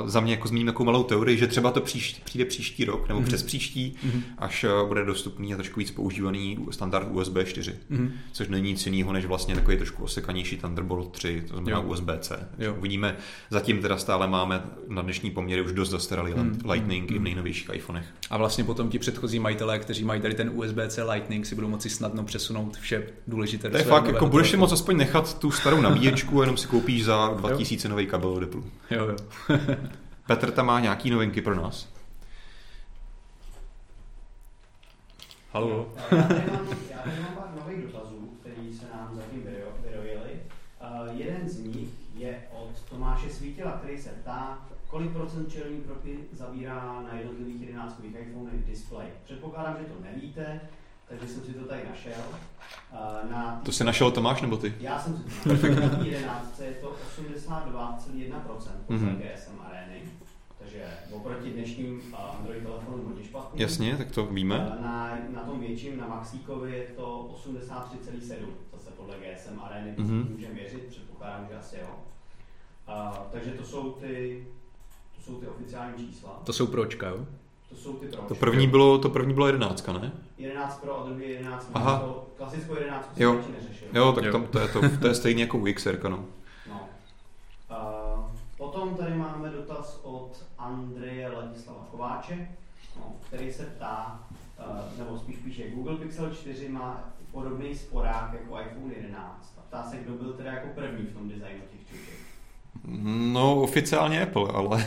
[0.00, 3.08] uh, za mě jako zmíním takovou malou teorii, že třeba to příš, přijde příští rok
[3.08, 3.24] nebo Mhm.
[3.24, 3.28] mm-hmm.
[3.28, 4.12] přes příští, Mhm.
[4.12, 4.22] mm-hmm.
[4.38, 8.12] až uh, bude dostupný a trošku víc používaný standard USB 4, Mhm.
[8.32, 11.84] což není nic jiného, než vlastně takový trošku osekanější Thunderbolt 3, to znamená Jo.
[11.86, 12.48] USB-C.
[12.58, 12.74] Jo.
[12.78, 13.16] Uvidíme,
[13.50, 16.58] zatím teda stále máme na dnešní poměry už dost zastaralý Mhm.
[16.70, 17.24] Lightning i v Mhm.
[17.24, 18.04] nejnovějších iPhonech.
[18.30, 21.90] A vlastně potom ti předchozí majitelé, kteří mají tady ten USB-C Lightning, si budou moci
[21.90, 23.70] snadno přesunout vše důležité.
[23.70, 27.04] To je fakt, jako budeš si moc aspoň nechat tu starou nabíječku jenom si koupíš
[27.04, 28.60] za 2000 nový kabel od Apple.
[28.90, 29.16] Jo, jo.
[30.26, 31.88] Petr tam má nějaký novinky pro nás.
[35.52, 35.88] Halo.
[36.10, 40.30] Já tady mám, já tady mám pár nových dotazů, který se nám zatím vyro- vyrojili.
[40.80, 46.18] Uh, jeden z nich je od Tomáše Svítila, který se ptá, kolik procent červený propy
[46.32, 49.06] zabírá na jednotlivých 11 iPhonech display.
[49.24, 50.60] Předpokládám, že to nevíte,
[51.18, 52.12] takže jsem si to tady našel.
[52.92, 54.74] Uh, na To si našel Tomáš nebo ty?
[54.80, 55.74] já jsem si to našel.
[55.74, 59.16] Na té 11 je to 82,1% podle Mhm.
[59.22, 60.00] GSM Areny.
[60.58, 62.02] Takže oproti dnešním
[62.38, 63.60] Android telefonu hodně špatný.
[63.60, 64.56] Jasně, tak to víme.
[64.58, 68.34] Uh, na, na tom větším, na Maxíkovi je to 83,7,
[68.72, 70.30] zase podle GSM Areny, mm-hmm.
[70.30, 71.88] můžeme věřit, předpokládám, že asi jo.
[72.88, 74.46] Uh, takže to jsou ty,
[75.16, 76.40] to jsou ty oficiální čísla.
[76.44, 77.26] To jsou pročka, jo?
[77.72, 78.26] To jsou ty pročka.
[78.28, 80.12] To první bylo, to první bylo jedenáctka, ne?
[80.38, 81.98] 11 pro a druhý 11 Aha.
[81.98, 83.40] To klasickou 11 Jo.
[83.46, 83.88] si neřešil.
[83.92, 84.32] Jo, tak Jo.
[84.32, 86.24] tam to je, to, to je stejně jako u XR, no.
[86.68, 86.88] No.
[87.70, 88.24] Uh,
[88.58, 92.48] potom tady máme dotaz od Andreje Ladislava Kováče,
[92.96, 94.20] no, který se ptá,
[94.58, 99.54] uh, nebo spíš píše, Google Pixel 4 má podobný sporák jako iPhone 11.
[99.58, 102.14] A ptá se, kdo byl teda jako první v tom designu těch čuček.
[103.32, 104.86] No, oficiálně Apple, ale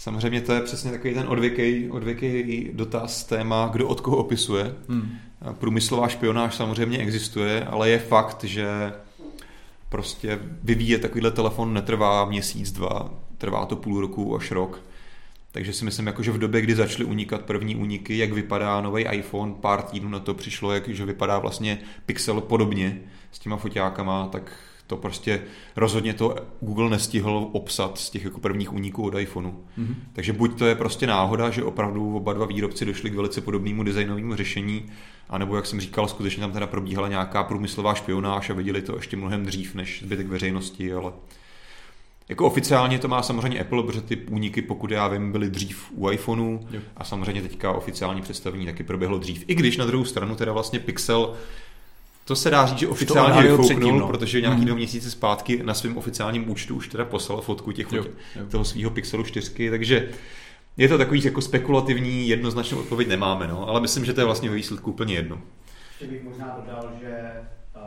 [0.00, 4.74] samozřejmě to je přesně takový ten odvěký, odvěký dotaz, téma, kdo od koho opisuje.
[4.88, 5.18] Hmm.
[5.52, 8.92] Průmyslová špionáž samozřejmě existuje, ale je fakt, že
[9.88, 14.82] prostě vyvíjet takovýhle telefon netrvá měsíc, dva, trvá to půl roku až rok.
[15.52, 19.04] Takže si myslím, jako, že v době, kdy začaly unikat první úniky, jak vypadá nový
[19.04, 23.00] iPhone, pár týdnů na to přišlo, jak, že vypadá vlastně Pixel podobně
[23.32, 24.52] s těma foťákama, tak
[24.90, 25.42] to prostě
[25.76, 29.52] rozhodně to Google nestihl obsat z těch jako prvních úniků od iPhoneu.
[29.76, 29.94] Mhm.
[30.12, 33.82] Takže buď to je prostě náhoda, že opravdu oba dva výrobci došli k velice podobnému
[33.82, 34.84] designovému řešení,
[35.28, 39.16] anebo jak jsem říkal, skutečně tam teda probíhala nějaká průmyslová špionáž a viděli to ještě
[39.16, 41.12] mnohem dřív než zbytek veřejnosti, ale
[42.28, 46.10] jako oficiálně to má samozřejmě Apple, protože ty úniky, pokud já vím, byly dřív u
[46.10, 46.58] iPhoneu
[46.96, 49.44] a samozřejmě teďka oficiální představení taky proběhlo dřív.
[49.46, 51.34] I když na druhou stranu teda vlastně Pixel
[52.30, 54.08] to se dá říct, že oficiálně vyfouknul, předtím, no.
[54.08, 54.66] protože nějaký Mhm.
[54.66, 58.46] dva měsíce zpátky na svém oficiálním účtu už teda poslal fotku těch Jo, fotě, jo.
[58.50, 60.08] toho svého Pixelu 4, takže
[60.76, 64.48] je to takový jako spekulativní, jednoznačnou odpověď nemáme, no, ale myslím, že to je vlastně
[64.50, 65.40] ve výsledku úplně jedno.
[65.90, 67.30] Ještě bych možná dodal, že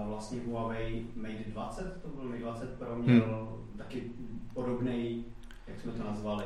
[0.01, 3.47] uh, vlastně Huawei Mate 20, to byl Mate 20 Pro, měl Hmm.
[3.77, 4.03] taky
[4.53, 5.25] podobný,
[5.67, 6.43] jak jsme to nazvali,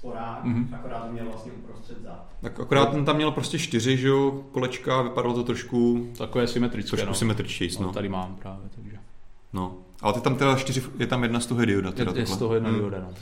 [0.00, 0.74] sporák, Mhm.
[0.74, 2.26] akorát měl vlastně uprostřed zad.
[2.40, 6.90] Tak akorát ten tam měl prostě čtyři, že jo, kolečka, vypadalo to trošku, Takové symetrické,
[6.90, 7.14] trošku no.
[7.14, 7.86] symetričtější, no.
[7.86, 7.92] no.
[7.92, 8.96] Tady mám právě, takže.
[9.52, 9.76] no.
[10.02, 11.92] Ale ty tam teda čtyři, je tam jedna z toho dioda.
[11.92, 12.78] Teda Je, je z toho jedna Hmm.
[12.78, 13.14] dioda, no.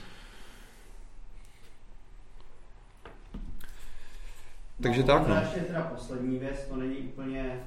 [4.82, 5.42] Takže no, tak, potom no.
[5.42, 7.60] Ještě teda poslední věc, to není úplně,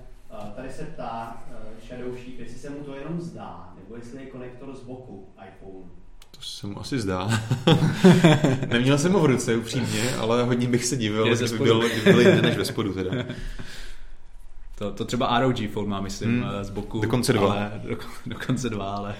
[0.43, 4.19] uh, tady se ptá uh, Shadow Sheep, jestli se mu to jenom zdá, nebo jestli
[4.23, 5.89] je konektor z boku iPhone.
[6.41, 7.41] Se mu asi zdá.
[8.67, 11.63] Neměl jsem ho v ruce, upřímně, ale hodně bych se divil, Je kdyby spodu.
[11.63, 13.11] byl, kdyby byl jinde než ve spodu teda.
[14.77, 16.49] To, to třeba ROG phone má, myslím, Hmm.
[16.49, 16.63] hmm.
[16.63, 16.99] z boku.
[17.01, 17.51] Dokonce dva.
[17.51, 19.15] Ale, do, dokonce dva, ale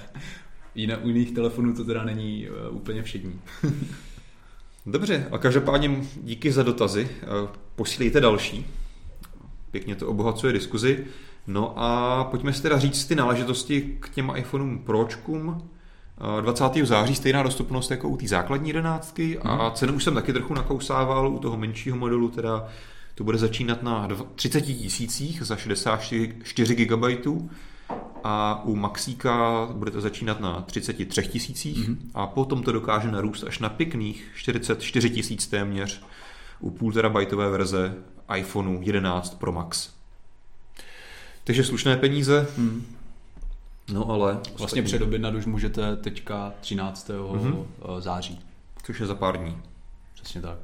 [0.75, 3.41] jiné, u jiných telefonů to teda není uh, úplně všední.
[4.85, 7.09] Dobře, a každopádně díky za dotazy.
[7.21, 8.65] Eh, Posílejte další.
[9.71, 11.05] Pěkně to obohacuje diskuzi.
[11.47, 15.69] No a pojďme si teda říct ty náležitosti k těm iPhoneům Pročkům.
[16.39, 16.85] Eh, 20.
[16.85, 21.27] září stejná dostupnost jako u té základní jedenáctky a cenu už jsem taky trochu nakousával
[21.33, 22.67] u toho menšího modelu, teda
[23.15, 27.03] to bude začínat na dva- 30 tisících za 64 GB
[28.23, 32.09] a u Maxíka bude to začínat na 33 tisících Mhm.
[32.13, 36.01] a potom to dokáže narůst až na pěkných 44 tisíc téměř
[36.59, 37.95] u půl terabajtové verze
[38.37, 39.89] iPhoneu 11 Pro Max.
[41.43, 42.85] Takže slušné peníze, Hmm.
[43.91, 47.09] No ale Vlastně předobjednat už můžete teďka 13.
[47.09, 47.51] Mhm.
[47.51, 47.65] Mm-hmm.
[47.99, 48.39] září.
[48.83, 49.57] což je za pár dní.
[50.13, 50.57] Přesně tak.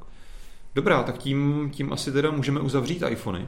[0.74, 3.46] Dobrá, tak tím, tím asi teda můžeme uzavřít iPhony.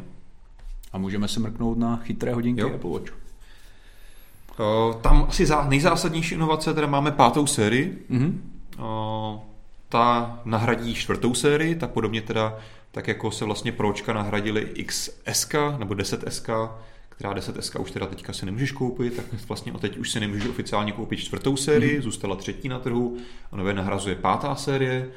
[0.92, 2.74] A můžeme se mrknout na chytré hodinky Jo.
[2.74, 3.12] Apple Watch.
[4.58, 8.52] O, Tam asi zá, nejzásadnější inovace, teda máme pátou sérii, Mhm.
[8.78, 9.42] O,
[9.88, 12.58] ta nahradí čtvrtou sérii, tak podobně teda,
[12.90, 16.70] tak jako se vlastně Pročka nahradili XSK nebo 10SK,
[17.20, 20.92] která 10SK už teda teďka si nemůžeš koupit, tak vlastně teď už si nemůžeš oficiálně
[20.92, 23.16] koupit čtvrtou sérii, zůstala třetí na trhu
[23.52, 25.08] a nově nahrazuje pátá série.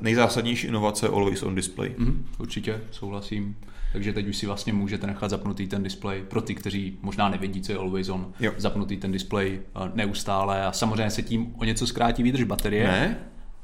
[0.00, 1.94] Nejzásadnější inovace Always on Display.
[1.98, 2.24] Mhm.
[2.38, 3.56] Určitě, souhlasím.
[3.92, 6.22] Takže teď už si vlastně můžete nechat zapnutý ten displej.
[6.28, 8.52] Pro ty, kteří možná nevědí, co je Always On, Jo.
[8.56, 12.84] zapnutý ten displej eh, neustále a samozřejmě se tím o něco zkrátí výdrž baterie.
[12.86, 13.18] Ne?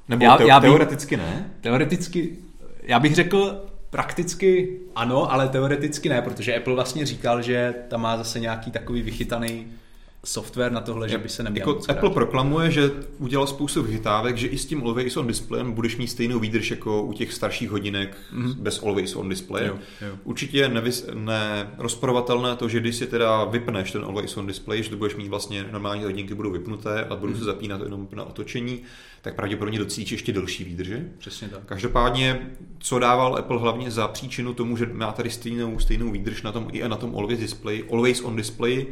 [0.08, 1.50] Nebo Já- teo- já bych- teoreticky ne?
[1.60, 2.36] Teoreticky,
[2.82, 8.16] já bych řekl prakticky ano, ale teoreticky ne, protože Apple vlastně říkal, že tam má
[8.16, 9.66] zase nějaký takový vychytaný
[10.24, 14.46] software na tohle, že by se neměl Jako Apple proklamuje, že udělal spoustu vychytávek, že
[14.46, 18.16] i s tím Always on displejem budeš mít stejnou výdrž jako u těch starších hodinek
[18.32, 18.54] mm-hmm.
[18.54, 19.66] bez Always on display.
[19.66, 20.16] Jo, jo.
[20.24, 24.90] Určitě je nevys- nerozporovatelné to, že když si teda vypneš ten Always on display, že
[24.90, 28.82] to budeš mít vlastně normální hodinky budou vypnuté a budou se zapínat jenom na otočení,
[29.22, 31.08] tak pravděpodobně docílíš ještě delší výdrže.
[31.18, 31.60] Přesně tak.
[31.66, 36.52] Každopádně, co dával Apple hlavně za příčinu tomu, že má tady stejnou, stejnou výdrž na
[36.52, 38.86] tom i na tom Always display, Always on display,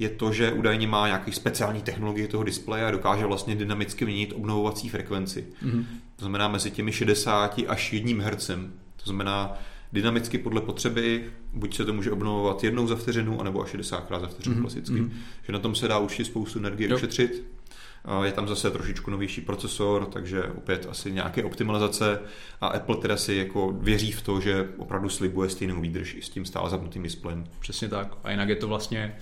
[0.00, 4.32] je to, že údajně má nějaký speciální technologie toho displeje a dokáže vlastně dynamicky měnit
[4.36, 5.46] obnovovací frekvenci.
[5.64, 5.84] Mm-hmm.
[6.16, 8.46] To znamená mezi těmi 60 až 1 Hz.
[8.96, 9.52] To znamená
[9.92, 14.20] dynamicky podle potřeby, buď se to může obnovovat jednou za vteřinu, anebo až 60 krát
[14.20, 14.60] za vteřinu mm-hmm.
[14.60, 14.94] klasicky.
[14.94, 15.10] Mm-hmm.
[15.42, 16.96] Že na tom se dá určitě spoustu energie jo.
[16.96, 17.44] ušetřit.
[18.24, 22.20] Je tam zase trošičku novější procesor, takže opět asi nějaké optimalizace
[22.60, 26.28] a Apple teda si jako věří v to, že opravdu slibuje stejnou výdrž i s
[26.28, 27.44] tím stále zapnutým displejem.
[27.58, 28.16] Přesně tak.
[28.24, 29.16] A jinak je to vlastně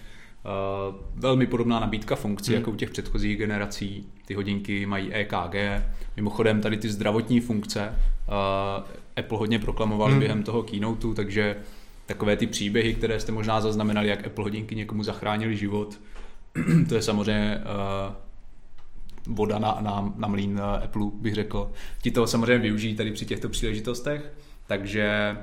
[1.14, 2.60] velmi podobná nabídka funkcí, hmm.
[2.60, 4.06] jako u těch předchozích generací.
[4.26, 5.84] Ty hodinky mají EKG.
[6.16, 8.84] Mimochodem tady ty zdravotní funkce uh,
[9.16, 10.18] Apple hodně proklamoval hmm.
[10.18, 11.56] během toho keynote, takže
[12.06, 16.00] takové ty příběhy, které jste možná zaznamenali, jak Apple hodinky někomu zachránili život,
[16.88, 18.14] to je samozřejmě uh,
[19.28, 21.70] voda na, na, na mlín eh, Apple, bych řekl.
[22.02, 24.32] Ti to samozřejmě využijí tady při těchto příležitostech,
[24.66, 25.36] takže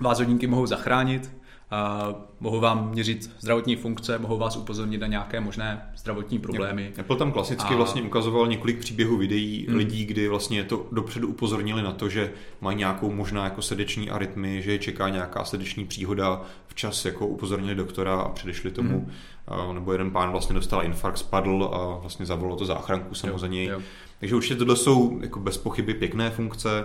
[0.00, 1.30] vás hodinky mohou zachránit,
[1.72, 6.92] Uh, mohou vám měřit zdravotní funkce, mohou vás upozornit na nějaké možné zdravotní problémy.
[7.00, 7.76] Apple tam klasicky a...
[7.76, 9.76] vlastně ukazoval několik příběhů videí hmm.
[9.76, 14.62] lidí, kdy vlastně to dopředu upozornili na to, že mají nějakou možná jako srdeční arytmy,
[14.62, 18.98] že je čeká nějaká srdeční příhoda, včas jako upozornili doktora a předešli tomu.
[18.98, 19.10] Hmm
[19.72, 23.46] nebo jeden pán vlastně dostal infarkt, spadl a vlastně zavolalo to záchranku samo jo, za
[23.46, 23.66] něj.
[23.66, 23.80] Jo.
[24.20, 26.84] Takže určitě tohle jsou jako bez pochyby pěkné funkce.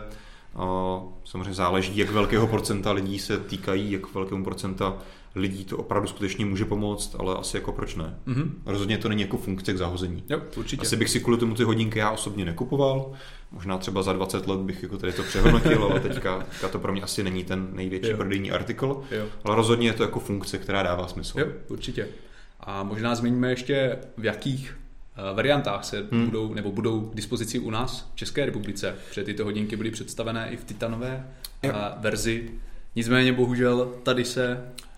[1.25, 4.97] Samozřejmě záleží, jak velkého procenta lidí se týkají, jak velkému procenta
[5.35, 8.19] lidí to opravdu skutečně může pomoct, ale asi jako proč ne.
[8.27, 8.51] Mm-hmm.
[8.65, 10.23] Rozhodně to není jako funkce k zahození.
[10.29, 10.81] Jo, určitě.
[10.81, 13.11] Asi bych si kvůli tomu ty hodinky já osobně nekupoval.
[13.51, 16.91] Možná třeba za 20 let bych jako tady to přehodnotil, ale teďka, teďka to pro
[16.91, 18.17] mě asi není ten největší jo.
[18.17, 19.01] prodejní artikl.
[19.11, 19.25] Jo.
[19.43, 21.39] Ale rozhodně je to jako funkce, která dává smysl.
[21.39, 22.07] Jo, určitě.
[22.59, 24.77] A možná zmíníme ještě, v jakých
[25.33, 26.25] variantách se hmm.
[26.25, 30.49] budou nebo budou k dispozici u nás v České republice, protože tyto hodinky byly představené
[30.49, 31.27] i v titanové
[31.63, 31.71] jo.
[31.75, 32.51] Eh, verzi.
[32.95, 34.88] Nicméně bohužel tady se eh,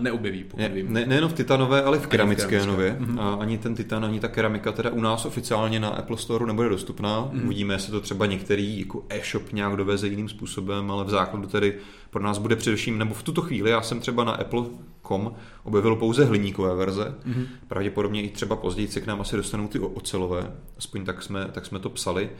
[0.00, 0.92] neobjeví, pokud ne, vím.
[0.92, 2.96] Ne, nejenom v titanové, ale v keramické, nově.
[3.00, 3.20] Mm-hmm.
[3.20, 6.68] A ani ten titan, ani ta keramika teda u nás oficiálně na Apple Store nebude
[6.68, 7.20] dostupná.
[7.20, 7.44] Mm-hmm.
[7.44, 11.78] Uvidíme, jestli to třeba některý jako e-shop nějak doveze jiným způsobem, ale v základu tedy
[12.10, 16.24] pro nás bude především, nebo v tuto chvíli, já jsem třeba na Apple.com objevil pouze
[16.24, 17.14] hliníkové verze.
[17.26, 17.46] Mm-hmm.
[17.68, 21.66] Pravděpodobně i třeba později se k nám asi dostanou ty ocelové, aspoň tak jsme, tak
[21.66, 22.30] jsme to psali,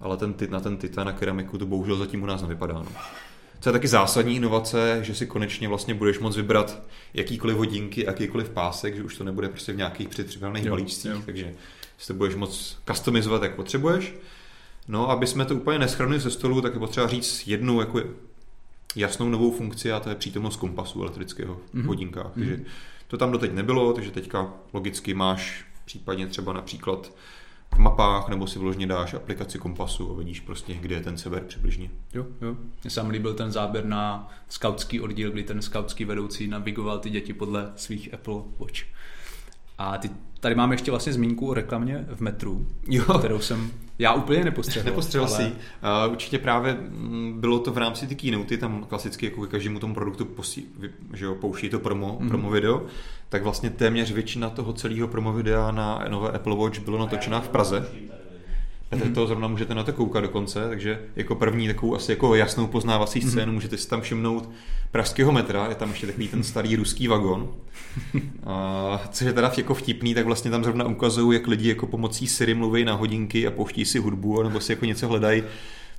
[0.00, 2.74] ale ten, na ten titan na keramiku to bohužel zatím u nás nevypadá.
[2.74, 2.86] No.
[3.60, 6.82] Co je taky zásadní inovace, že si konečně vlastně budeš moct vybrat
[7.14, 11.54] jakýkoliv hodinky, jakýkoliv pásek, že už to nebude prostě v nějakých předpřipravených balíčcích, takže
[11.98, 14.14] si to budeš moct customizovat, jak potřebuješ.
[14.88, 18.02] No, aby jsme to úplně neschrnuli ze stolu, tak je potřeba říct jednu jako
[18.96, 21.86] jasnou novou funkci a to je přítomnost kompasu elektrického v mm-hmm.
[21.86, 22.30] hodinkách.
[22.34, 22.64] Takže mm-hmm.
[23.08, 27.12] to tam doteď nebylo, takže teďka logicky máš případně třeba například
[27.74, 31.44] v mapách, nebo si vložně dáš aplikaci kompasu a vidíš prostě, kde je ten sever
[31.44, 31.90] přibližně.
[32.14, 32.56] Jo, jo.
[32.82, 37.32] Mně sám líbil ten záběr na skautský oddíl, kdy ten skautský vedoucí navigoval ty děti
[37.32, 38.82] podle svých Apple Watch.
[39.78, 40.10] A ty,
[40.40, 43.18] tady máme ještě vlastně zmínku o reklamě v metru, jo.
[43.18, 44.86] kterou jsem já úplně nepostřehl.
[44.86, 45.36] Nepostřehl ale...
[45.36, 45.42] si.
[45.42, 49.94] Uh, určitě právě mm, bylo to v rámci ty keynote, tam klasicky jako každému tomu
[49.94, 50.66] produktu posí,
[51.14, 52.28] že jo, pouští to promo, mm.
[52.28, 52.82] promo video,
[53.28, 57.48] tak vlastně téměř většina toho celého promo videa na nové Apple Watch bylo natočená v
[57.48, 57.88] Praze.
[58.90, 59.14] Petr mm-hmm.
[59.14, 63.20] to zrovna můžete na to koukat dokonce, takže jako první takovou asi jako jasnou poznávací
[63.20, 63.30] mhm.
[63.30, 63.54] scénu mm-hmm.
[63.54, 64.50] můžete si tam všimnout
[64.92, 67.48] pražského metra, je tam ještě takový ten starý ruský vagon.
[68.46, 72.26] A, což je teda jako vtipný, tak vlastně tam zrovna ukazují, jak lidi jako pomocí
[72.26, 75.42] Siri mluví na hodinky a pouští si hudbu, nebo si jako něco hledají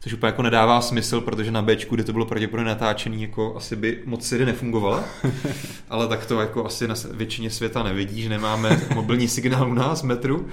[0.04, 3.76] což úplně jako nedává smysl, protože na Bčku, kde to bylo pravděpodobně natáčený, jako asi
[3.76, 5.04] by moc Siri nefungovala,
[5.90, 10.04] ale tak to jako asi na většině světa nevidí, že nemáme mobilní signál u nás
[10.04, 10.48] metru,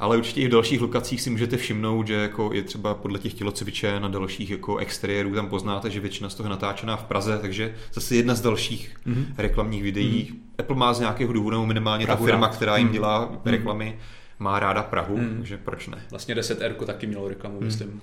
[0.00, 3.34] ale určitě i v dalších lokacích si můžete všimnout, že jako je třeba podle těch
[3.34, 7.38] tělocvičen a dalších jako exteriérů tam poznáte, že většina z toho je natáčená v Praze,
[7.38, 9.24] takže zase jedna z dalších mm-hmm.
[9.38, 10.24] reklamních videí.
[10.24, 10.36] Mm-hmm.
[10.58, 12.92] Apple má z nějakého důvodu minimálně Prahu ta firma, která jim mm-hmm.
[12.92, 13.50] dělá mm-hmm.
[13.50, 13.98] reklamy,
[14.38, 15.36] má ráda Prahu, mm.
[15.36, 16.02] takže proč ne?
[16.10, 17.66] Vlastně 10R taky mělo reklamu, mm.
[17.66, 18.00] myslím,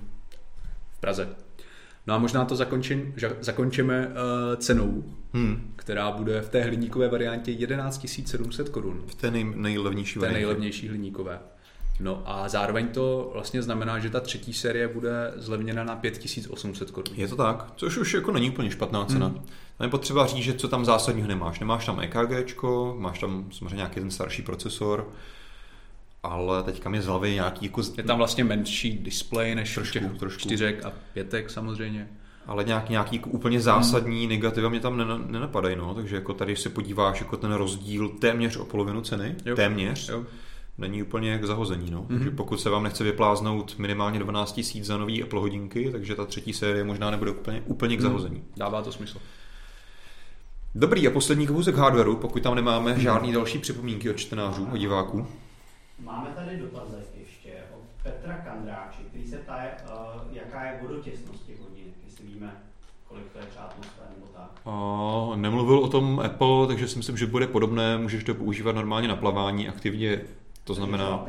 [0.92, 1.30] v Praze.
[2.08, 4.14] No a možná to zakončím, zakončíme uh,
[4.56, 5.74] cenou, hmm.
[5.76, 9.04] která bude v té hliníkové variantě 11 700 korun.
[9.08, 10.34] V té nej, nejlevnější variantě.
[10.34, 11.40] V té nejlevnější hliníkové.
[12.00, 17.16] No a zároveň to vlastně znamená, že ta třetí série bude zlevněna na 5800 korun.
[17.16, 19.28] Je to tak, což už jako není úplně špatná cena.
[19.28, 19.42] Hmm.
[19.84, 21.60] je potřeba říct, že co tam zásadního nemáš.
[21.60, 22.64] Nemáš tam EKG,
[22.98, 25.10] máš tam samozřejmě nějaký ten starší procesor,
[26.24, 27.82] ale teďka mi z hlavy nějaký jako...
[27.98, 30.40] Je tam vlastně menší display než trošku, těch trošku.
[30.40, 32.10] čtyřek a pětek samozřejmě.
[32.46, 34.30] Ale nějaký, nějaký úplně zásadní hmm.
[34.30, 34.98] negativa mě tam
[35.32, 35.96] nenapadají, no.
[35.96, 39.56] takže jako tady se podíváš jako ten rozdíl téměř o polovinu ceny, jo.
[39.56, 40.26] téměř, jo.
[40.78, 41.92] Není úplně k zahození.
[41.92, 42.02] No.
[42.02, 42.08] Mm-hmm.
[42.08, 46.26] Takže pokud se vám nechce vypláznout minimálně 12 000 za nový Apple hodinky, takže ta
[46.26, 48.08] třetí série možná nebude úplně, úplně k mhm.
[48.08, 48.36] zahození.
[48.36, 48.52] Hmm.
[48.58, 49.20] Dává to smysl.
[50.76, 53.02] Dobrý a poslední kousek hardwareu, pokud tam nemáme hmm.
[53.02, 55.28] žádný další připomínky od čtenářů, od diváků.
[56.00, 61.60] Máme tady dotazek ještě od Petra Kandráče, který se ptá, uh, jaká je vodotěsnost těch
[61.62, 62.52] hodinek, jestli víme,
[63.08, 64.52] kolik to je třeba atmosfér nebo tak.
[64.66, 69.08] Uh, nemluvil o tom Apple, takže si myslím, že bude podobné, můžeš to používat normálně
[69.08, 70.22] na plavání aktivně,
[70.68, 71.26] to znamená,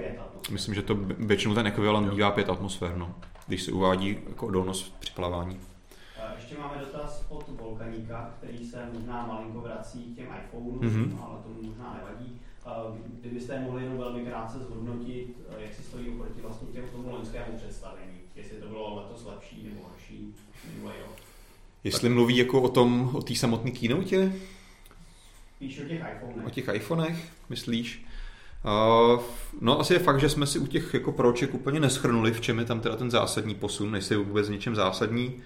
[0.51, 3.15] myslím, že to většinou ten ekvivalent bývá 5 atmosfér, no,
[3.47, 5.61] když se uvádí jako odolnost při plavání.
[6.37, 11.23] Ještě máme dotaz od Volkaníka, který se možná malinko vrací k těm iPhoneům, mm-hmm.
[11.23, 12.41] ale to možná nevadí.
[13.21, 18.19] Kdybyste mohli jenom velmi krátce zhodnotit, jak si stojí oproti vlastně těm tomu loňskému představení,
[18.37, 20.35] jestli to bylo letos lepší nebo horší
[20.75, 21.17] minulý rok.
[21.85, 24.33] Jestli mluví jako o tom, o té samotné keynote?
[25.59, 26.47] Píš o těch iPhonech.
[26.47, 28.05] O těch iPhonech, myslíš?
[29.61, 32.59] No asi je fakt, že jsme si u těch jako proček úplně neschrnuli, v čem
[32.59, 35.43] je tam teda ten zásadní posun, jestli je vůbec něčem zásadní.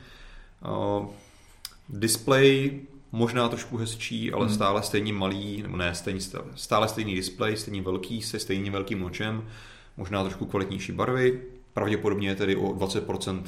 [1.89, 2.81] Display
[3.13, 4.55] možná trošku hezčí, ale hmm.
[4.55, 6.21] stále stejně malý, nebo ne, stejně,
[6.55, 9.49] stále stejný display, stejně velký, se stejně velkým očem,
[9.97, 11.43] možná trošku kvalitnější barvy,
[11.75, 13.43] pravděpodobně tedy o 20%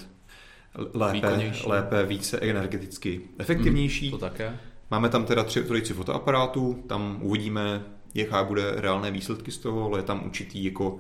[0.95, 4.09] lépe, lépe více energeticky efektivnější.
[4.09, 4.59] Hmm, to také.
[4.91, 7.85] Máme tam teda tři trojici fotoaparátů, tam uvidíme,
[8.15, 10.99] jaká bude reálné výsledky z toho, ale je tam určitý jako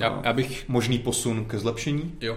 [0.00, 0.68] já, já bych...
[0.68, 2.14] možný posun ke zlepšení.
[2.20, 2.36] Jo,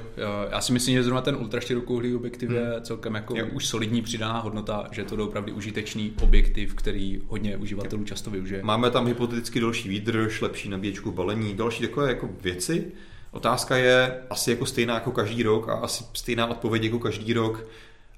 [0.51, 2.57] já si myslím, že zrovna ten ultraširokouhlý objektiv hmm.
[2.57, 3.45] je celkem jako jo.
[3.51, 8.07] už solidní přidaná hodnota, že to je opravdu užitečný objektiv, který hodně uživatelů jo.
[8.07, 8.63] často využije.
[8.63, 12.91] Máme tam hypoteticky další výdrž, lepší nabíječku balení, další takové jako věci.
[13.31, 17.65] Otázka je asi jako stejná jako každý rok a asi stejná odpověď jako každý rok.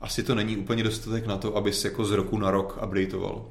[0.02, 3.46] Asi to není úplně dostatek na to, aby se jako z roku na rok updateoval.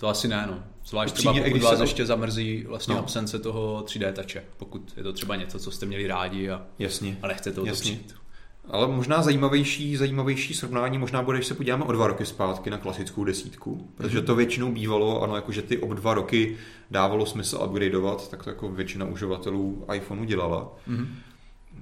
[0.00, 0.62] To asi ne, no.
[0.84, 1.82] Zvlášť třeba pokud když vás se...
[1.82, 3.00] ještě zamrzí vlastně no.
[3.00, 7.18] absence toho 3D tače, pokud je to třeba něco, co jste měli rádi a, Jasně.
[7.22, 7.82] a nechcete to Jasně.
[7.82, 8.14] přijít.
[8.68, 12.78] Ale možná zajímavější, zajímavější srovnání možná bude, když se podíváme o dva roky zpátky na
[12.78, 16.56] klasickou desítku, protože to většinou bývalo, ano, jako že ty ob dva roky
[16.90, 20.72] dávalo smysl upgradeovat, tak to jako většina uživatelů iPhoneu dělala.
[20.88, 21.06] Mm-hmm.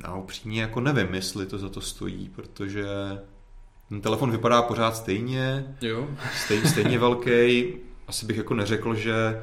[0.04, 2.86] A upřímně jako nevím, jestli to za to stojí, protože
[3.88, 6.08] ten telefon vypadá pořád stejně, jo.
[6.44, 7.74] Stej, stejně velký,
[8.08, 9.42] asi bych jako neřekl, že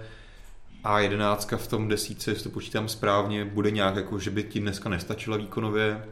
[0.84, 4.90] A11 v tom desíce, jestli to počítám správně, bude nějak jako, že by ti dneska
[4.90, 6.04] nestačila výkonově.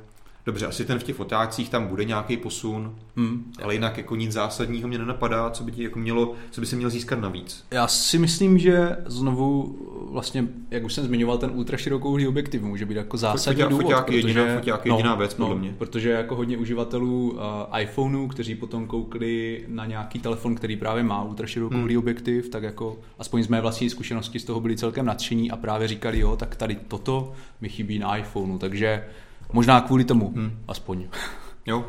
[0.46, 3.54] Dobře, asi ten v těch fotácích tam bude nějaký posun, hmm.
[3.64, 6.76] ale jinak jako nic zásadního mě nenapadá, co by ti jako mělo, co by se
[6.76, 7.66] měl získat navíc.
[7.72, 9.78] Já si myslím, že znovu
[10.12, 13.84] vlastně, jak už jsem zmiňoval, ten ultra širokouhlý objektiv může být jako zásadní foťák, důvod.
[13.84, 15.76] Foťák, protože, jediná, foťák jediná no, věc, podle no, mě.
[15.78, 21.24] Protože jako hodně uživatelů uh, iPhoneů, kteří potom koukli na nějaký telefon, který právě má
[21.24, 22.04] ultra širokouhlý hmm.
[22.04, 25.88] objektiv, tak jako aspoň z mé vlastní zkušenosti z toho byli celkem nadšení a právě
[25.88, 29.04] říkali, jo, tak tady toto mi chybí na iPhoneu, takže
[29.54, 30.64] Možná kvůli tomu, hmm.
[30.68, 31.08] aspoň.
[31.66, 31.86] Jo.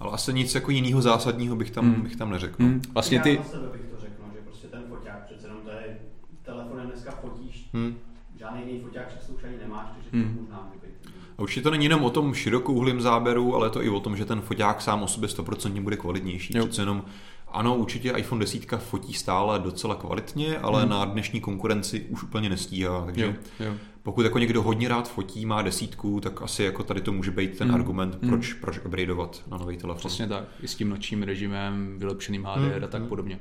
[0.00, 2.02] Ale asi nic jako jiného zásadního bych tam, hmm.
[2.02, 2.62] bych tam neřekl.
[2.62, 2.82] Hmm.
[2.92, 3.34] Vlastně ty...
[3.34, 5.98] Já za sebe bych to řekl, no, že prostě ten foťák přece jenom to je
[6.42, 7.94] telefonem dneska fotíš, hmm.
[8.38, 10.34] žádný jiný foťák často už ani nemáš, takže hmm.
[10.34, 11.12] to možná může být.
[11.38, 14.24] A určitě to není jenom o tom širokouhlým záběru, ale to i o tom, že
[14.24, 16.56] ten foťák sám o sobě 100% bude kvalitnější.
[16.56, 16.66] Jo.
[16.66, 17.04] Přece jenom
[17.48, 20.90] ano, určitě iPhone 10 fotí stále docela kvalitně, ale hmm.
[20.90, 23.04] na dnešní konkurenci už úplně nestíhá.
[23.04, 23.34] Takže jo,
[23.66, 23.74] jo.
[24.02, 27.58] Pokud jako někdo hodně rád fotí, má desítku, tak asi jako tady to může být
[27.58, 27.74] ten hmm.
[27.74, 28.60] argument, proč, hmm.
[28.60, 29.98] proč upgradeovat na nový telefon.
[29.98, 32.84] Přesně tak, i s tím nočním režimem, vylepšeným HDR hmm.
[32.84, 33.08] a tak hmm.
[33.08, 33.38] podobně.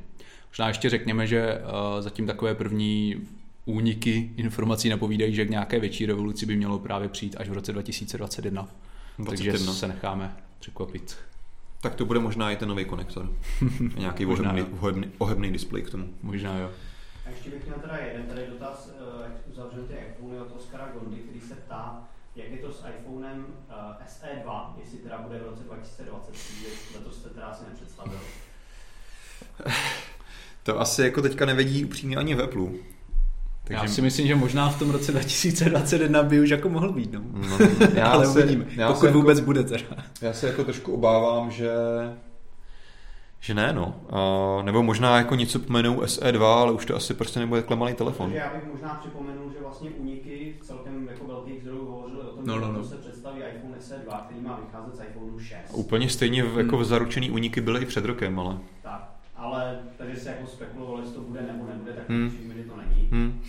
[0.51, 3.15] Možná ještě řekněme, že uh, zatím takové první
[3.65, 7.73] úniky informací napovídají, že k nějaké větší revoluci by mělo právě přijít až v roce
[7.73, 8.67] 2021.
[9.17, 9.53] 21.
[9.53, 11.17] Takže se necháme překvapit.
[11.81, 13.31] Tak to bude možná i ten nový konektor.
[13.97, 16.09] Nějaký ohebný, ohebný, ohebný displej k tomu.
[16.23, 16.69] Možná jo.
[17.29, 20.87] A ještě bych měl teda jeden tady dotaz, eh, ať uzavřel ty iPhony od Oskara
[20.93, 22.03] Gondy, který se ptá,
[22.35, 27.15] jak je to s iPhonem uh, eh, SE2, jestli teda bude v roce 2020, letos
[27.19, 28.19] jste teda asi nepředstavil.
[30.63, 32.67] To asi jako teďka nevedí upřímně ani v Apple.
[33.63, 33.85] Takže...
[33.85, 37.21] Já si myslím, že možná v tom roce 2021 by už jako mohl být, no.
[37.33, 37.57] no
[37.93, 40.03] já Ale se, uvidíme, já pokud se vůbec jako, bude teda.
[40.21, 41.71] Já se jako trošku obávám, že
[43.39, 44.01] že ne, no.
[44.57, 47.93] Uh, nebo možná jako něco pomenou SE2, ale už to asi prostě nebude takhle malý
[47.93, 48.25] telefon.
[48.25, 52.45] Takže já bych možná připomenul, že vlastně uniky celkem jako velkých zdrojů hovořili o tom,
[52.45, 52.83] no, no, no.
[52.83, 55.57] že se představí iPhone SE2, který má vycházet z iPhone 6.
[55.73, 56.59] Úplně stejně hmm.
[56.59, 58.57] jako zaručený uniky byly i před rokem, ale...
[58.81, 62.31] Tak, ale takže se jako spekulovalo, jestli to bude nebo nebude, tak hmm.
[62.69, 63.07] to není.
[63.11, 63.41] Hmm.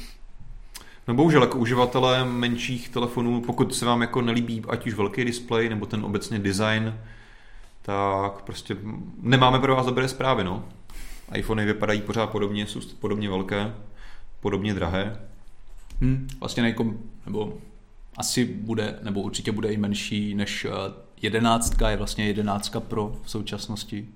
[1.09, 5.68] No bohužel, jako uživatelé menších telefonů, pokud se vám jako nelíbí ať už velký displej
[5.68, 6.95] nebo ten obecně design,
[7.83, 8.76] tak prostě
[9.20, 10.64] nemáme pro vás dobré zprávy, no.
[11.35, 13.74] iPhony vypadají pořád podobně, jsou podobně velké,
[14.41, 15.20] podobně drahé.
[16.01, 17.59] Hmm, vlastně nejkom, nebo
[18.16, 20.70] asi bude, nebo určitě bude i menší než eh,
[21.22, 24.09] jedenáctka, je vlastně jedenáctka Pro v současnosti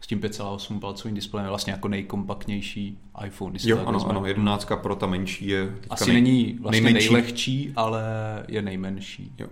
[0.00, 3.58] s tím 5,8 palcovým displejem je vlastně jako nejkompaktnější iPhone.
[3.62, 7.12] Jo, ano, ano, 11 pro ta menší je Asi nej, není vlastně nejmenší.
[7.12, 8.02] nejlehčí, ale
[8.48, 9.32] je nejmenší.
[9.38, 9.46] Jo.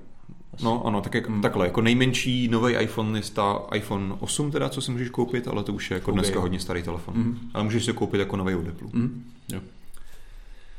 [0.63, 1.43] No ano, tak jak, hmm.
[1.43, 5.65] takhle, jako nejmenší nový iPhone je ta iPhone 8 teda, co si můžeš koupit, ale
[5.65, 6.23] to už je jako okay.
[6.23, 7.15] dneska hodně starý telefon.
[7.15, 7.39] Hmm.
[7.55, 8.89] Ale můžeš si koupit jako nový od Apple.
[8.95, 9.25] Hmm.
[9.53, 9.61] Jo.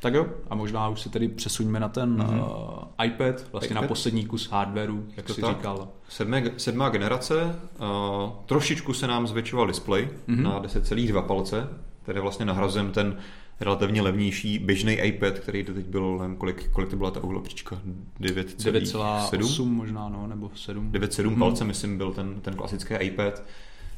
[0.01, 2.39] Tak jo, a možná už se tedy přesuňme na ten mm-hmm.
[2.39, 3.81] uh, iPad, vlastně iPad?
[3.81, 5.57] na poslední kus hardwareu, jak to jsi tak.
[5.57, 5.87] říkal.
[6.09, 10.41] Sedmé, sedmá generace, uh, trošičku se nám zvětšoval display mm-hmm.
[10.41, 11.67] na 10,2 palce,
[12.05, 13.17] tedy vlastně nahrazujeme ten
[13.59, 17.81] relativně levnější běžný iPad, který to teď byl, nevím, kolik, kolik to byla ta uhlopříčka,
[18.21, 20.91] 9,8 možná, no, nebo 7.
[20.91, 21.39] 9,7 hmm.
[21.39, 23.43] palce, myslím, byl ten, ten klasický iPad,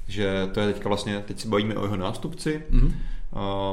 [0.08, 2.86] že to je teďka vlastně, teď si bavíme o jeho nástupci, hmm.
[2.86, 2.94] uh,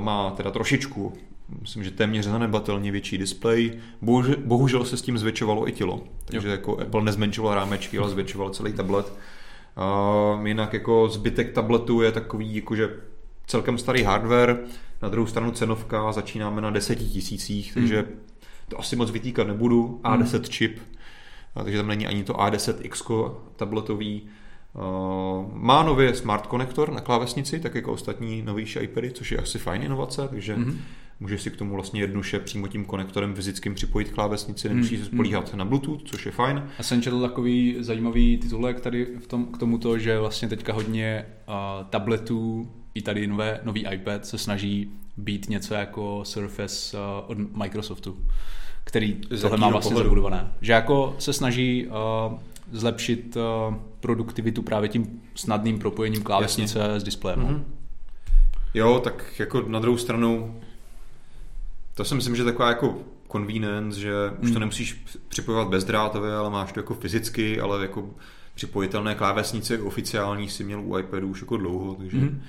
[0.05, 1.13] má teda trošičku
[1.61, 3.73] myslím, že téměř zanedbatelně větší displej.
[4.03, 6.05] Bohužel, bohužel se s tím zvětšovalo i tělo.
[6.25, 6.53] Takže jo.
[6.53, 9.13] jako Apple nezmenšoval rámečky, ale zvětšoval celý tablet.
[10.37, 12.89] Uh, jinak jako zbytek tabletu je takový jakože
[13.49, 14.59] celkem starý hardware,
[15.03, 18.21] na druhou stranu cenovka, začínáme na 10 tisících, takže hmm.
[18.69, 20.01] to asi moc vytýkat nebudu.
[20.05, 20.45] A10 hmm.
[20.45, 20.81] čip,
[21.55, 24.23] takže tam není ani to A10X tabletový.
[25.53, 29.83] Má nově smart konektor na klávesnici, tak jako ostatní novější iPady, což je asi fajn
[29.83, 30.79] inovace, takže hmm
[31.21, 35.13] může si k tomu vlastně jednoduše přímo tím konektorem fyzickým připojit klávesnici, nemusí se hmm,
[35.13, 35.59] spolíhat hmm.
[35.59, 36.69] na Bluetooth, což je fajn.
[36.79, 41.27] Já jsem četl takový zajímavý titulek tady v tom, k tomuto, že vlastně teďka hodně
[41.49, 41.55] uh,
[41.91, 48.17] tabletů i tady nové, nový iPad se snaží být něco jako Surface uh, od Microsoftu,
[48.85, 50.53] který Z tohle má vlastně zabudované.
[50.61, 51.93] Že jako se snaží uh,
[52.73, 57.01] zlepšit uh, produktivitu právě tím snadným propojením klávesnice Jasně.
[57.01, 57.41] s displejem.
[57.41, 57.63] Mm-hmm.
[58.75, 60.61] Jo, tak jako na druhou stranu
[61.95, 62.99] to si myslím, že taková jako
[63.33, 64.37] convenience, že mm.
[64.43, 64.61] už to hmm.
[64.61, 68.11] nemusíš připojovat bezdrátově, ale máš to jako fyzicky, ale jako
[68.55, 72.43] připojitelné klávesnice oficiální si měl u iPadu už jako dlouho, takže mm.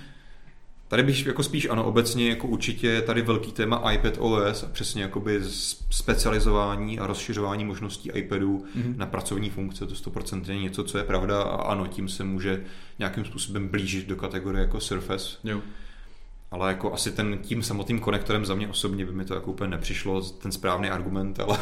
[0.89, 5.01] Tady bych jako spíš ano, obecně jako určitě tady velký téma iPad OS a přesně
[5.01, 5.41] jakoby
[5.89, 8.97] specializování a rozšiřování možností iPadu mm-hmm.
[8.97, 12.63] na pracovní funkce, to 100% je něco, co je pravda a ano, tím se může
[12.99, 15.37] nějakým způsobem blížit do kategorie jako Surface.
[15.43, 15.61] Jo
[16.51, 19.69] ale jako asi ten tím samotným konektorem za mě osobně by mi to jako úplně
[19.69, 21.57] nepřišlo, ten správný argument, ale,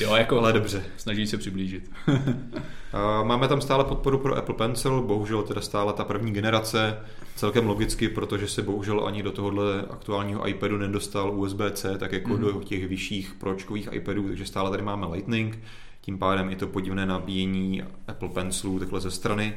[0.00, 0.84] jo, jako ale dobře.
[0.96, 1.90] Snaží se přiblížit.
[3.22, 6.98] Máme tam stále podporu pro Apple Pencil, bohužel teda stále ta první generace,
[7.36, 12.40] celkem logicky, protože se bohužel ani do tohohle aktuálního iPadu nedostal USB-C, tak jako mm.
[12.40, 15.58] do těch vyšších pročkových iPadů, takže stále tady máme Lightning,
[16.00, 19.54] tím pádem je to podivné nabíjení Apple Pencilu takhle ze strany.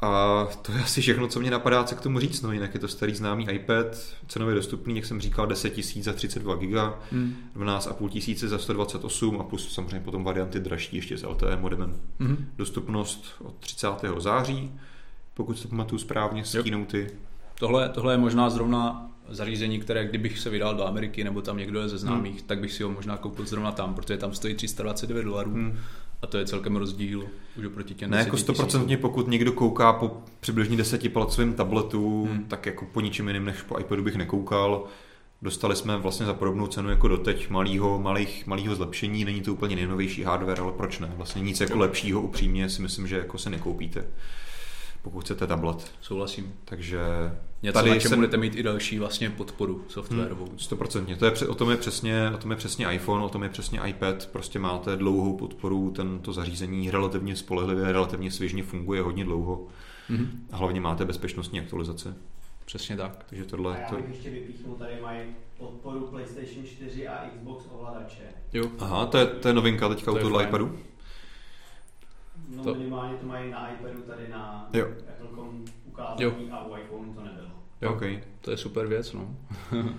[0.00, 2.42] A to je asi všechno, co mě napadá, co k tomu říct.
[2.42, 3.86] No, jinak je to starý známý iPad,
[4.28, 7.36] cenově dostupný, jak jsem říkal, 10 tisíc za 32 giga, hmm.
[7.56, 12.00] 12,5 tisíce za 128 a plus samozřejmě potom varianty dražší ještě s LTE modemem.
[12.20, 12.48] Hmm.
[12.56, 13.88] Dostupnost od 30.
[14.18, 14.72] září,
[15.34, 17.10] pokud se pamatuju správně, s keynoty.
[17.58, 21.80] Tohle, tohle je možná zrovna zařízení, které kdybych se vydal do Ameriky nebo tam někdo
[21.80, 22.46] je ze známých, hmm.
[22.46, 25.50] tak bych si ho možná koupil zrovna tam, protože tam stojí 329 dolarů.
[25.50, 25.78] Hmm
[26.22, 30.22] a to je celkem rozdíl už oproti těm Ne, jako stoprocentně, pokud někdo kouká po
[30.40, 30.76] přibližně
[31.12, 32.44] palcovém tabletu, hmm.
[32.44, 34.84] tak jako po ničem jiným než po iPadu bych nekoukal.
[35.42, 39.24] Dostali jsme vlastně za podobnou cenu jako doteď malýho, malých, malýho zlepšení.
[39.24, 41.12] Není to úplně nejnovější hardware, ale proč ne?
[41.16, 44.04] Vlastně nic jako lepšího upřímně si myslím, že jako se nekoupíte
[45.06, 45.92] pokud chcete tablet.
[46.00, 46.54] Souhlasím.
[46.64, 46.98] Takže
[47.62, 48.16] Něco, tady na čem se...
[48.16, 50.46] budete mít i další vlastně podporu softwarovou.
[50.46, 51.16] Hmm, 100%.
[51.16, 53.80] To je, o, tom je přesně, o tom je přesně iPhone, o tom je přesně
[53.86, 54.26] iPad.
[54.26, 59.66] Prostě máte dlouhou podporu, tento zařízení relativně spolehlivě, relativně svěžně funguje hodně dlouho.
[60.10, 60.28] Mm-hmm.
[60.50, 62.16] A hlavně máte bezpečnostní aktualizace.
[62.64, 63.24] Přesně tak.
[63.28, 64.10] Takže tohle, a já bych to...
[64.10, 65.20] ještě vypíchnul, tady mají
[65.58, 68.22] podporu PlayStation 4 a Xbox ovladače.
[68.52, 68.66] Jo.
[68.78, 70.78] Aha, to je, to je novinka teďka to u tohle iPadu.
[72.56, 72.74] No to...
[72.74, 74.86] minimálně to mají na iPadu tady na jo.
[75.08, 77.48] Apple.com ukázaný a u iPhone to nebylo.
[77.82, 78.22] Jo, okay.
[78.40, 79.36] to je super věc, no.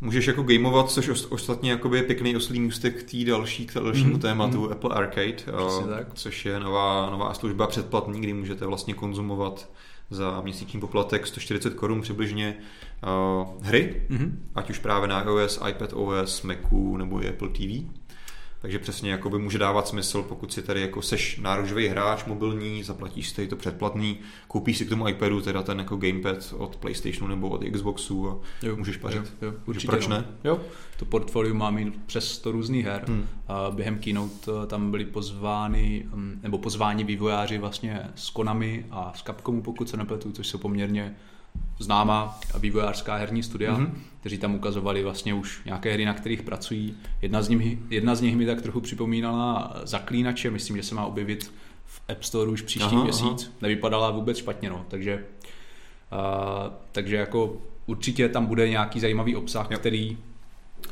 [0.00, 4.16] Můžeš jako gameovat, což ostatně jakoby je pěkný oslý můstek k, tý další, k dalšímu
[4.16, 4.20] mm-hmm.
[4.20, 4.72] tématu mm-hmm.
[4.72, 5.36] Apple Arcade,
[5.96, 6.14] tak.
[6.14, 9.68] což je nová, nová služba předplatný, kdy můžete vlastně konzumovat
[10.10, 12.56] za měsíční poplatek 140 korun přibližně
[13.02, 14.32] uh, hry, mm-hmm.
[14.54, 17.84] ať už právě na iOS, iPad OS, Macu nebo i Apple TV.
[18.62, 22.82] Takže přesně jako by může dávat smysl, pokud si tady jako seš nárožový hráč mobilní,
[22.82, 27.28] zaplatíš si to předplatný, koupíš si k tomu iPadu teda ten jako gamepad od PlayStationu
[27.28, 29.32] nebo od Xboxu a jo, můžeš pařit.
[29.42, 30.24] Jo, jo, určitě Proč ne?
[30.44, 30.60] Jo,
[30.98, 33.04] to portfolio má mít přes 100 různých her.
[33.08, 33.26] Hmm.
[33.48, 39.12] A během keynote eh, tam byli pozvány, mm, nebo pozváni vývojáři vlastně s Konami a
[39.16, 41.16] s Capcomu, pokud se nepletu, což jsou poměrně
[41.78, 43.90] známá vývojářská herní studia, mm-hmm.
[44.20, 46.96] kteří tam ukazovali vlastně už nějaké hry, na kterých pracují.
[47.22, 51.06] Jedna z, nich, jedna z nich mi tak trochu připomínala Zaklínače, myslím, že se má
[51.06, 51.52] objevit
[51.84, 53.22] v App Store už příští Aha, měsíc.
[53.22, 53.36] aha.
[53.62, 54.84] Nevypadala vůbec špatně, no.
[54.88, 55.24] Takže,
[56.12, 59.78] uh, takže jako určitě tam bude nějaký zajímavý obsah, Jo.
[59.78, 60.18] který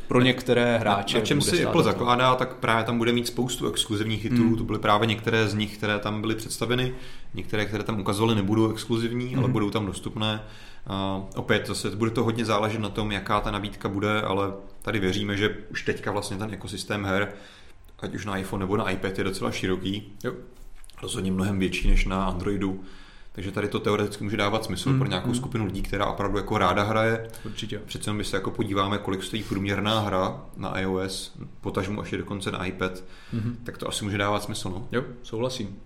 [0.09, 4.23] pro některé hráče Na čem si Apple zakládá, tak právě tam bude mít spoustu exkluzivních
[4.23, 4.49] titulů.
[4.49, 4.57] Hmm.
[4.57, 6.95] To byly právě některé z nich, které tam byly představeny.
[7.35, 9.39] Některé, které tam ukazovali, nebudou exkluzivní, Hmm.
[9.39, 10.41] ale budou tam dostupné.
[10.87, 14.53] A opět zase bude to hodně záležet na tom, jaká ta nabídka bude, ale
[14.83, 17.33] tady věříme, že už teďka vlastně ten ekosystém her,
[18.01, 20.13] ať už na iPhone nebo na iPad, je docela široký.
[20.25, 20.33] Jo.
[21.03, 22.81] Rozhodně mnohem větší než na Androidu.
[23.35, 25.35] Takže tady to teoreticky může dávat smysl Hmm, pro nějakou hmm.
[25.35, 27.29] skupinu lidí, která opravdu jako ráda hraje.
[27.45, 27.79] Určitě.
[27.87, 32.51] Přece když se jako podíváme, kolik stojí průměrná hra na iOS, potažmu až je dokonce
[32.51, 32.93] na iPad,
[33.33, 33.57] Mhm.
[33.65, 34.69] tak to asi může dávat smysl.
[34.71, 34.89] No.
[34.93, 35.77] Jo, souhlasím.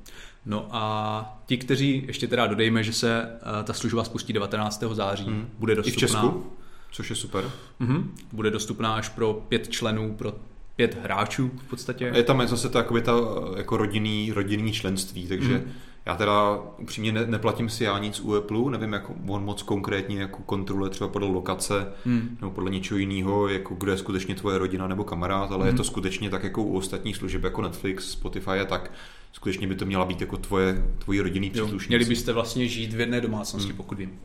[0.47, 4.95] No a ti, kteří, ještě teda dodejme, že se uh, ta služba spustí 19.
[4.95, 5.49] září, Hmm.
[5.59, 5.97] bude I dostupná.
[5.97, 6.47] v Česku,
[6.93, 7.51] což je super.
[7.79, 8.15] Mhm.
[8.33, 10.35] Bude dostupná až pro pět členů, pro
[10.77, 12.13] pět hráčů v podstatě.
[12.15, 13.13] Je tam zase to jakoby ta
[13.57, 15.73] jako rodinný, rodinný členství, takže Mhm.
[16.09, 20.21] Já teda upřímně ne, neplatím si já nic u Apple, nevím, jak on moc konkrétně
[20.21, 22.37] jako kontroluje třeba podle lokace Hmm.
[22.41, 25.67] nebo podle něčeho jiného, jako kdo je skutečně tvoje rodina nebo kamarád, ale Mhm.
[25.67, 28.93] je to skutečně tak jako u ostatních služeb jako Netflix, Spotify a tak,
[29.33, 31.89] skutečně by to měla být jako tvoje, tvoji rodinný příslušníci.
[31.89, 33.77] měli byste vlastně žít v jedné domácnosti, Hmm.
[33.77, 34.19] pokud vím.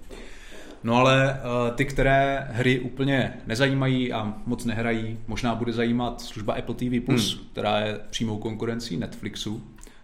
[0.84, 6.53] No ale uh, ty, které hry úplně nezajímají a moc nehrají, možná bude zajímat služba
[6.53, 7.45] Apple TV+, Plus, Hmm.
[7.51, 9.63] která je přímou konkurencí Netflixu.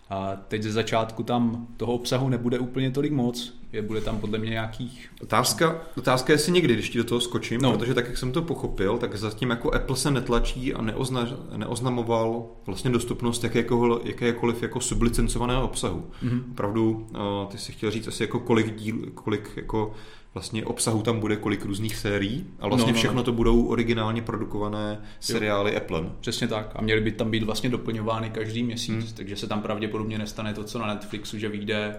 [0.09, 4.37] A teď ze začátku tam toho obsahu nebude úplně tolik moc, je, bude tam podle
[4.37, 5.09] mě nějakých...
[5.21, 7.71] Otázka, otázka je, jestli někdy, když ti do toho skočím, No.
[7.71, 7.77] no.
[7.77, 12.45] protože tak, jak jsem to pochopil, tak zatím jako Apple se netlačí a neozna, neoznamoval
[12.65, 16.11] vlastně dostupnost jakékoliv, jakékoliv jako sublicencovaného obsahu.
[16.21, 16.43] Mhm.
[16.51, 17.17] Opravdu, eh,
[17.51, 19.93] ty si chtěl říct asi jako kolik díl, kolik jako
[20.33, 23.23] vlastně obsahu tam bude, kolik různých sérií a vlastně No, no, všechno no.
[23.23, 26.11] to budou originálně produkované seriály Applem.
[26.19, 26.71] Přesně tak.
[26.75, 29.13] A měly by tam být vlastně doplňovány každý měsíc, hmm.
[29.15, 31.95] takže se tam pravděpodobně nestane to, co na Netflixu, že vyjde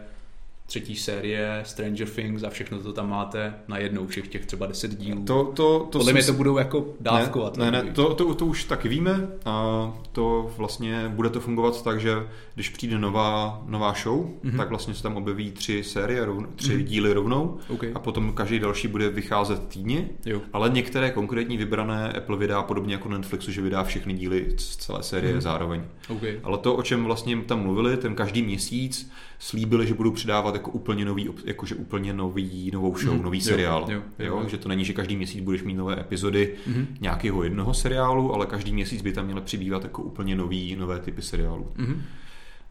[0.71, 4.97] třetí série, Stranger Things a všechno to tam máte na jednou, všech těch třeba 10
[4.99, 5.25] dílů.
[5.25, 7.57] To, to, to Podle mě to budou jako dávkovat.
[7.57, 9.29] Ne, ne, ne to, to, to už taky víme.
[9.45, 12.14] A to vlastně bude to fungovat tak, že
[12.55, 14.35] když přijde nová, nová show, Mhm.
[14.45, 14.57] mm-hmm.
[14.57, 16.81] tak vlastně se tam objeví tři série, rovn, tři Mhm.
[16.81, 16.85] mm-hmm.
[16.85, 17.85] díly rovnou OK.
[17.95, 20.09] a potom každý další bude vycházet týdně.
[20.27, 20.41] Jo.
[20.53, 25.03] Ale některé konkrétní vybrané Apple vydá podobně jako Netflixu, že vydá všechny díly z celé
[25.03, 25.39] série Mhm.
[25.39, 25.43] mm-hmm.
[25.43, 25.83] zároveň.
[26.09, 26.23] OK.
[26.43, 29.11] Ale to, o čem vlastně tam mluvili, ten každý měsíc
[29.43, 33.22] slíbili, že budou přidávat jako úplně nový, jakože úplně nový, novou show, Mhm.
[33.22, 33.86] nový Jo, seriál.
[33.88, 34.49] jo, jo, jo.
[34.49, 36.86] Že to není, že každý měsíc budeš mít nové epizody Mhm.
[37.01, 41.22] nějakého jednoho seriálu, ale každý měsíc by tam měly přibývat jako úplně nový, nové typy
[41.22, 41.72] seriálů.
[41.76, 42.03] Mhm.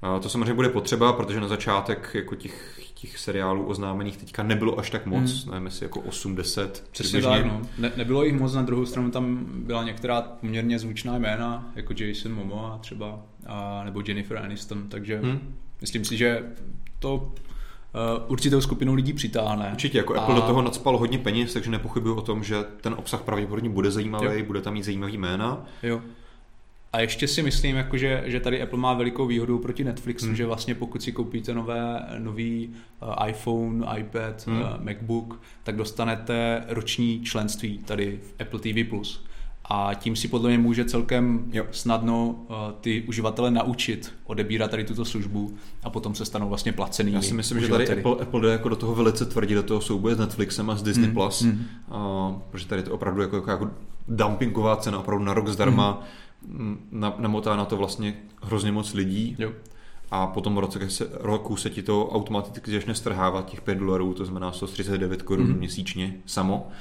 [0.02, 4.80] A to samozřejmě bude potřeba, protože na začátek jako těch, těch seriálů oznámených teďka nebylo
[4.80, 5.52] až tak moc, Mhm.
[5.54, 7.62] nevím jestli jako 8-10 Přesně tak, no.
[7.78, 12.34] Ne, nebylo jich moc, na druhou stranu tam byla některá poměrně zvučná jména, jako Jason
[12.34, 15.40] Momoa třeba, a, nebo Jennifer Aniston, takže Hmm.
[15.82, 16.44] Myslím si, že
[17.00, 17.32] to uh,
[18.32, 19.70] určitou skupinu lidí přitáhne.
[19.72, 22.94] Určitě, jako A- Apple do toho nadspal hodně peněz, takže nepochybuju o tom, že ten
[22.98, 24.46] obsah pravděpodobně bude zajímavý, Jo.
[24.46, 25.66] bude tam mít zajímavý jména.
[25.84, 26.02] Jo.
[26.94, 30.36] A ještě si myslím, jako že, že tady Apple má velikou výhodu proti Netflixu, Hmm.
[30.36, 32.70] že vlastně pokud si koupíte nové, nový
[33.02, 34.62] uh, iPhone, iPad, Hmm.
[34.62, 38.76] uh, MacBook, tak dostanete roční členství tady v Apple TV+.
[39.72, 41.66] A tím si podle mě může celkem Jo.
[41.72, 45.54] snadno uh, ty uživatele naučit odebírat tady tuto službu
[45.84, 48.70] a potom se stanou vlastně placený Já si myslím, že tady Apple, Apple jde jako
[48.70, 51.66] do toho velice tvrdě, do toho souboje s Netflixem a s Disney+, Hmm, Plus, hmm.
[51.92, 53.70] a, protože tady je to opravdu jako, jako, jako
[54.08, 56.02] dumpingová cena, opravdu na rok zdarma,
[56.48, 56.88] Hmm.
[56.92, 59.36] na, namotá na to vlastně hrozně moc lidí.
[59.40, 59.52] Jo.
[60.12, 64.26] a potom roce, se, roku se ti to automaticky začne strhávat těch 5 dolarů, to
[64.26, 65.58] znamená 139 korun mm.
[65.58, 66.68] měsíčně samo.
[66.68, 66.74] Uh,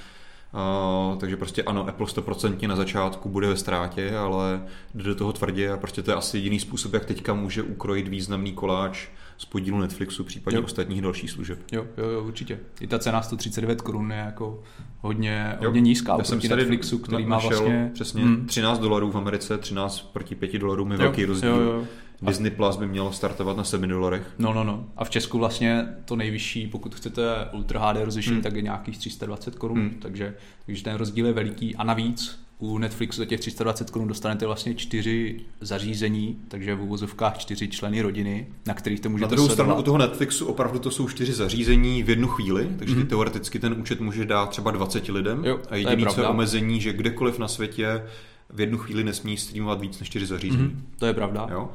[1.20, 4.62] takže prostě ano, Apple 100% na začátku bude ve ztrátě, ale
[4.94, 8.08] jde do toho tvrdě a prostě to je asi jediný způsob, jak teďka může ukrojit
[8.08, 9.06] významný koláč
[9.38, 10.64] z podílu Netflixu, případně Jo.
[10.64, 11.58] ostatních dalších služeb.
[11.72, 12.58] Jo, jo, jo, určitě.
[12.80, 14.62] I ta cena 139 korun je jako
[15.00, 15.68] hodně, Jo.
[15.68, 17.90] hodně nízká Já jsem tady Netflixu, který na- má vlastně...
[17.94, 18.46] přesně Hmm.
[18.46, 21.50] 13 dolarů v Americe, 13 proti 5 dolarům je velký rozdíl.
[21.50, 21.84] Jo, jo.
[22.22, 24.30] Disney Plus by mělo startovat na 7 dolarech.
[24.38, 24.84] No, no, no.
[24.96, 28.42] A v Česku vlastně to nejvyšší, pokud chcete Ultra HD rozlišení, Hmm.
[28.42, 29.90] tak je nějakých 320 korun, Hmm.
[29.98, 30.34] takže,
[30.66, 31.76] takže ten rozdíl je veliký.
[31.76, 37.38] A navíc u Netflixu za těch 320 korun dostanete vlastně čtyři zařízení, takže v uvozovkách
[37.38, 40.90] čtyři členy rodiny, na kterých to Na můžete druhou stranu u toho Netflixu opravdu to
[40.90, 43.08] jsou čtyři zařízení v jednu chvíli, takže ty Mhm.
[43.08, 46.80] teoreticky ten účet může dát třeba 20 lidem Jo, a je jediný co je omezení,
[46.80, 48.02] že kdekoliv na světě
[48.50, 50.62] v jednu chvíli nesmí streamovat víc než čtyři zařízení.
[50.62, 51.46] Mhm, to je pravda.
[51.52, 51.70] Jo?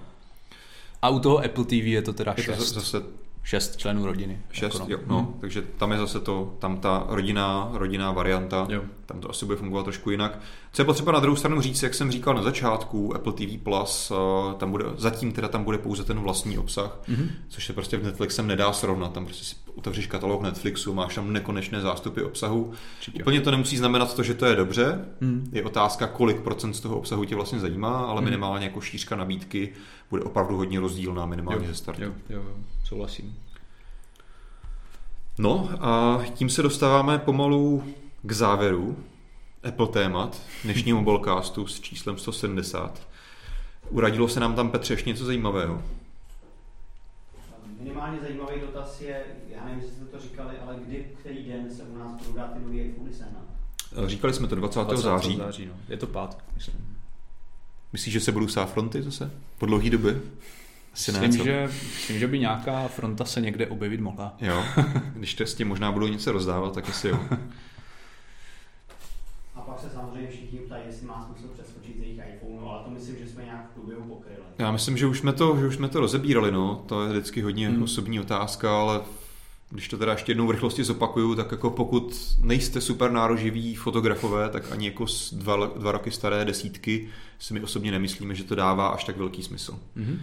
[1.04, 2.74] A u toho Apple TV je to teda Je to 6.
[2.74, 3.02] zase
[3.44, 4.40] šest členů rodiny.
[4.52, 5.40] Šest, jako jo, no, hmm.
[5.42, 8.82] takže tam je zase to, tam ta rodinná, rodinná varianta, Jo.
[9.06, 10.40] Tam to asi bude fungovat trošku jinak.
[10.72, 14.12] Co je potřeba na druhou stranu říct, jak jsem říkal na začátku, Apple TV Plus,
[14.12, 17.30] eh, tam bude, zatím teda tam bude pouze ten vlastní obsah, Mhm.
[17.50, 21.34] což se prostě v Netflixem nedá srovnat, tam prostě si otevřeš katalog Netflixu, máš tam
[21.34, 22.72] nekonečné zástupy obsahu.
[22.98, 23.24] Určitě.
[23.24, 25.50] Úplně to nemusí znamenat to, že to je dobře, Hmm.
[25.52, 29.74] je otázka, kolik procent z toho obsahu tě vlastně zajímá, ale minimálně jako šířka nabídky
[30.10, 32.02] bude opravdu hodně rozdílná minimálně ze startu.
[32.04, 33.38] Jo, jo, jo, souhlasím.
[35.38, 37.84] No a tím se dostáváme pomalu
[38.24, 38.98] k závěru
[39.64, 43.08] Apple témat dnešního mobilecastu s číslem 170.
[43.90, 45.84] Uradilo se nám tam, Petře, ještě něco zajímavého.
[47.80, 51.84] Minimálně zajímavý dotaz je, já nevím, jestli jste to říkali, ale kdy, který den se
[51.84, 53.44] u nás budou dát ty nový iPhony sehnat?
[54.06, 54.80] Říkali jsme to 20.
[54.80, 54.98] 20.
[55.04, 55.38] září.
[55.38, 55.74] září no.
[55.90, 56.98] Je to pátek, myslím.
[57.94, 59.32] Myslíš, že se budou stát fronty zase?
[59.58, 60.22] Po dlouhý době?
[60.94, 61.46] Asi ne, Myslím co?
[61.46, 64.36] že, myslím, že by nějaká fronta se někde objevit mohla.
[64.42, 64.64] Jo,
[65.16, 67.20] když to s tím možná budou něco rozdávat, tak asi jo.
[69.64, 72.90] A pak se samozřejmě všichni ptají, jestli má smysl přeskočit z jejich iPhone, ale to
[72.90, 74.40] myslím, že jsme nějak v průběhu pokryli.
[74.58, 76.84] Já myslím, že už jsme to, že už jsme to rozebírali, no.
[76.88, 77.84] To je vždycky hodně Hmm.
[77.84, 79.02] osobní otázka, ale
[79.70, 84.50] když to teda ještě jednou v rychlosti zopakuju, tak jako pokud nejste super nároživí fotografové,
[84.50, 87.10] tak ani jako s dva, dva roky staré desítky
[87.40, 89.80] si my osobně nemyslíme, že to dává až tak velký smysl.
[89.96, 90.20] Mhm.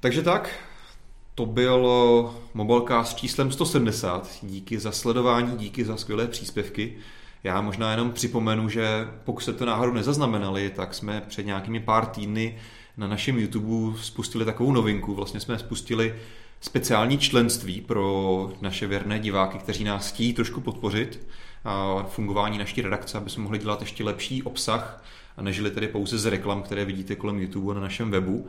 [0.00, 0.50] Takže tak,
[1.34, 1.88] to byl
[3.02, 4.30] s číslem 170.
[4.42, 6.96] Díky za sledování, díky za skvělé příspěvky.
[7.44, 12.06] Já možná jenom připomenu, že pokud jste to náhodou nezaznamenali, tak jsme před nějakými pár
[12.06, 12.58] týdny
[12.96, 15.14] na našem YouTube spustili takovou novinku.
[15.14, 16.14] Vlastně jsme spustili
[16.60, 21.26] speciální členství pro naše věrné diváky, kteří nás chtějí trošku podpořit
[21.64, 25.04] a fungování naší redakce, aby jsme mohli dělat ještě lepší obsah
[25.36, 28.46] a nežili tedy pouze z reklam, které vidíte kolem YouTube na našem webu.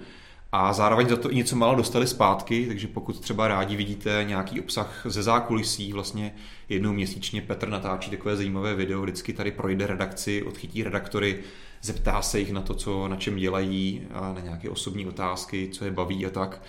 [0.51, 4.59] A zároveň za to i něco málo dostali zpátky, takže pokud třeba rádi vidíte nějaký
[4.59, 6.35] obsah ze zákulisí, vlastně
[6.69, 11.39] jednou měsíčně Petr natáčí takové zajímavé video, vždycky tady projde redakci, odchytí redaktory,
[11.81, 15.85] zeptá se jich na to, co, na čem dělají, a na nějaké osobní otázky, co
[15.85, 16.61] je baví a tak.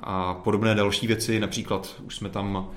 [0.00, 2.70] A podobné další věci, například už jsme tam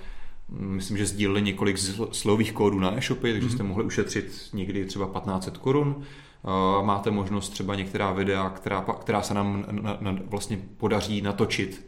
[0.49, 1.77] mm, myslím, že sdíleli několik
[2.11, 6.03] slových kódů na e-shopy, takže jste mohli ušetřit někdy třeba 1500 korun.
[6.45, 11.87] Uh, Máte možnost třeba některá videa, která, která se nám na, na, vlastně podaří natočit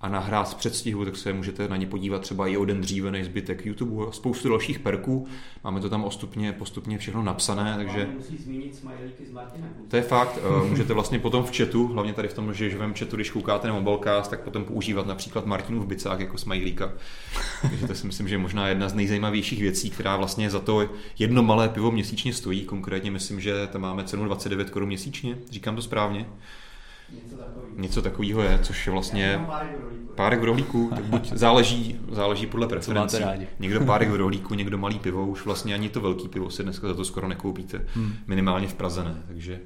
[0.00, 3.10] a nahrát z předstihu, tak se můžete na ně podívat třeba i o den dříve
[3.10, 5.26] než zbytek YouTube a spoustu dalších perků.
[5.64, 8.08] Máme to tam postupně, postupně všechno napsané, takže...
[8.16, 9.24] Musí zmínit smajlíky.
[9.88, 12.94] To je fakt, eh, můžete vlastně potom v chatu, hlavně tady v tom že živém
[12.94, 16.92] chatu, když koukáte na Mobilecast, tak potom používat například Martinův bicák jako smajlíka.
[17.62, 20.88] Takže to si myslím, že je možná jedna z nejzajímavějších věcí, která vlastně za to
[21.18, 22.64] jedno malé pivo měsíčně stojí.
[22.64, 26.26] Konkrétně myslím, že tam máme cenu 29 korun měsíčně, říkám to správně.
[27.12, 27.68] Něco takového.
[27.76, 29.46] Něco takového je, což je vlastně
[30.14, 30.90] párek v rohlíku.
[30.94, 33.18] tak buď záleží, záleží podle preferencí.
[33.58, 36.88] Někdo párek v rohlíku, někdo malý pivo, už vlastně ani to velký pivo si dneska
[36.88, 37.86] za to skoro nekoupíte.
[37.94, 38.14] Hmm.
[38.26, 39.60] Minimálně v Praze ne, takže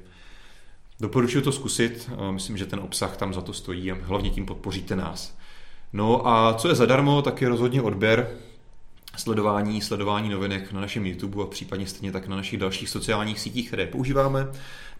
[0.99, 4.95] doporučuji to zkusit, myslím, že ten obsah tam za to stojí a hlavně tím podpoříte
[4.95, 5.37] nás.
[5.93, 8.29] No a co je zadarmo, tak je rozhodně odběr,
[9.17, 13.67] sledování, sledování novinek na našem YouTube a případně stejně tak na našich dalších sociálních sítích,
[13.67, 14.47] které používáme.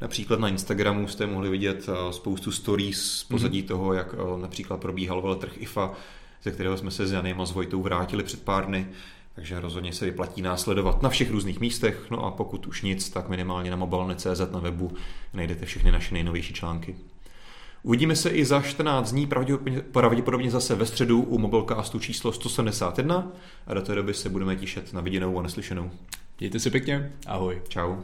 [0.01, 4.81] Například na Instagramu jste mohli vidět eh, spoustu stories z pozadí toho, jak eh, například
[4.81, 5.91] probíhal veletrh IFA,
[6.43, 8.87] ze kterého jsme se s Janem a s Vojtou vrátili před pár dny.
[9.35, 13.29] Takže rozhodně se vyplatí následovat na všech různých místech, no a pokud už nic, tak
[13.29, 14.93] minimálně na mobilne.cz na webu
[15.33, 16.95] najdete všechny naše nejnovější články.
[17.83, 19.29] Uvidíme se i za 14 dní,
[19.91, 23.31] pravděpodobně, zase ve středu u Mobilecastu číslo 171
[23.67, 25.91] a do té doby se budeme těšit na viděnou a neslyšenou.
[26.39, 27.61] Mějte se pěkně, ahoj.
[27.67, 27.95] Čau.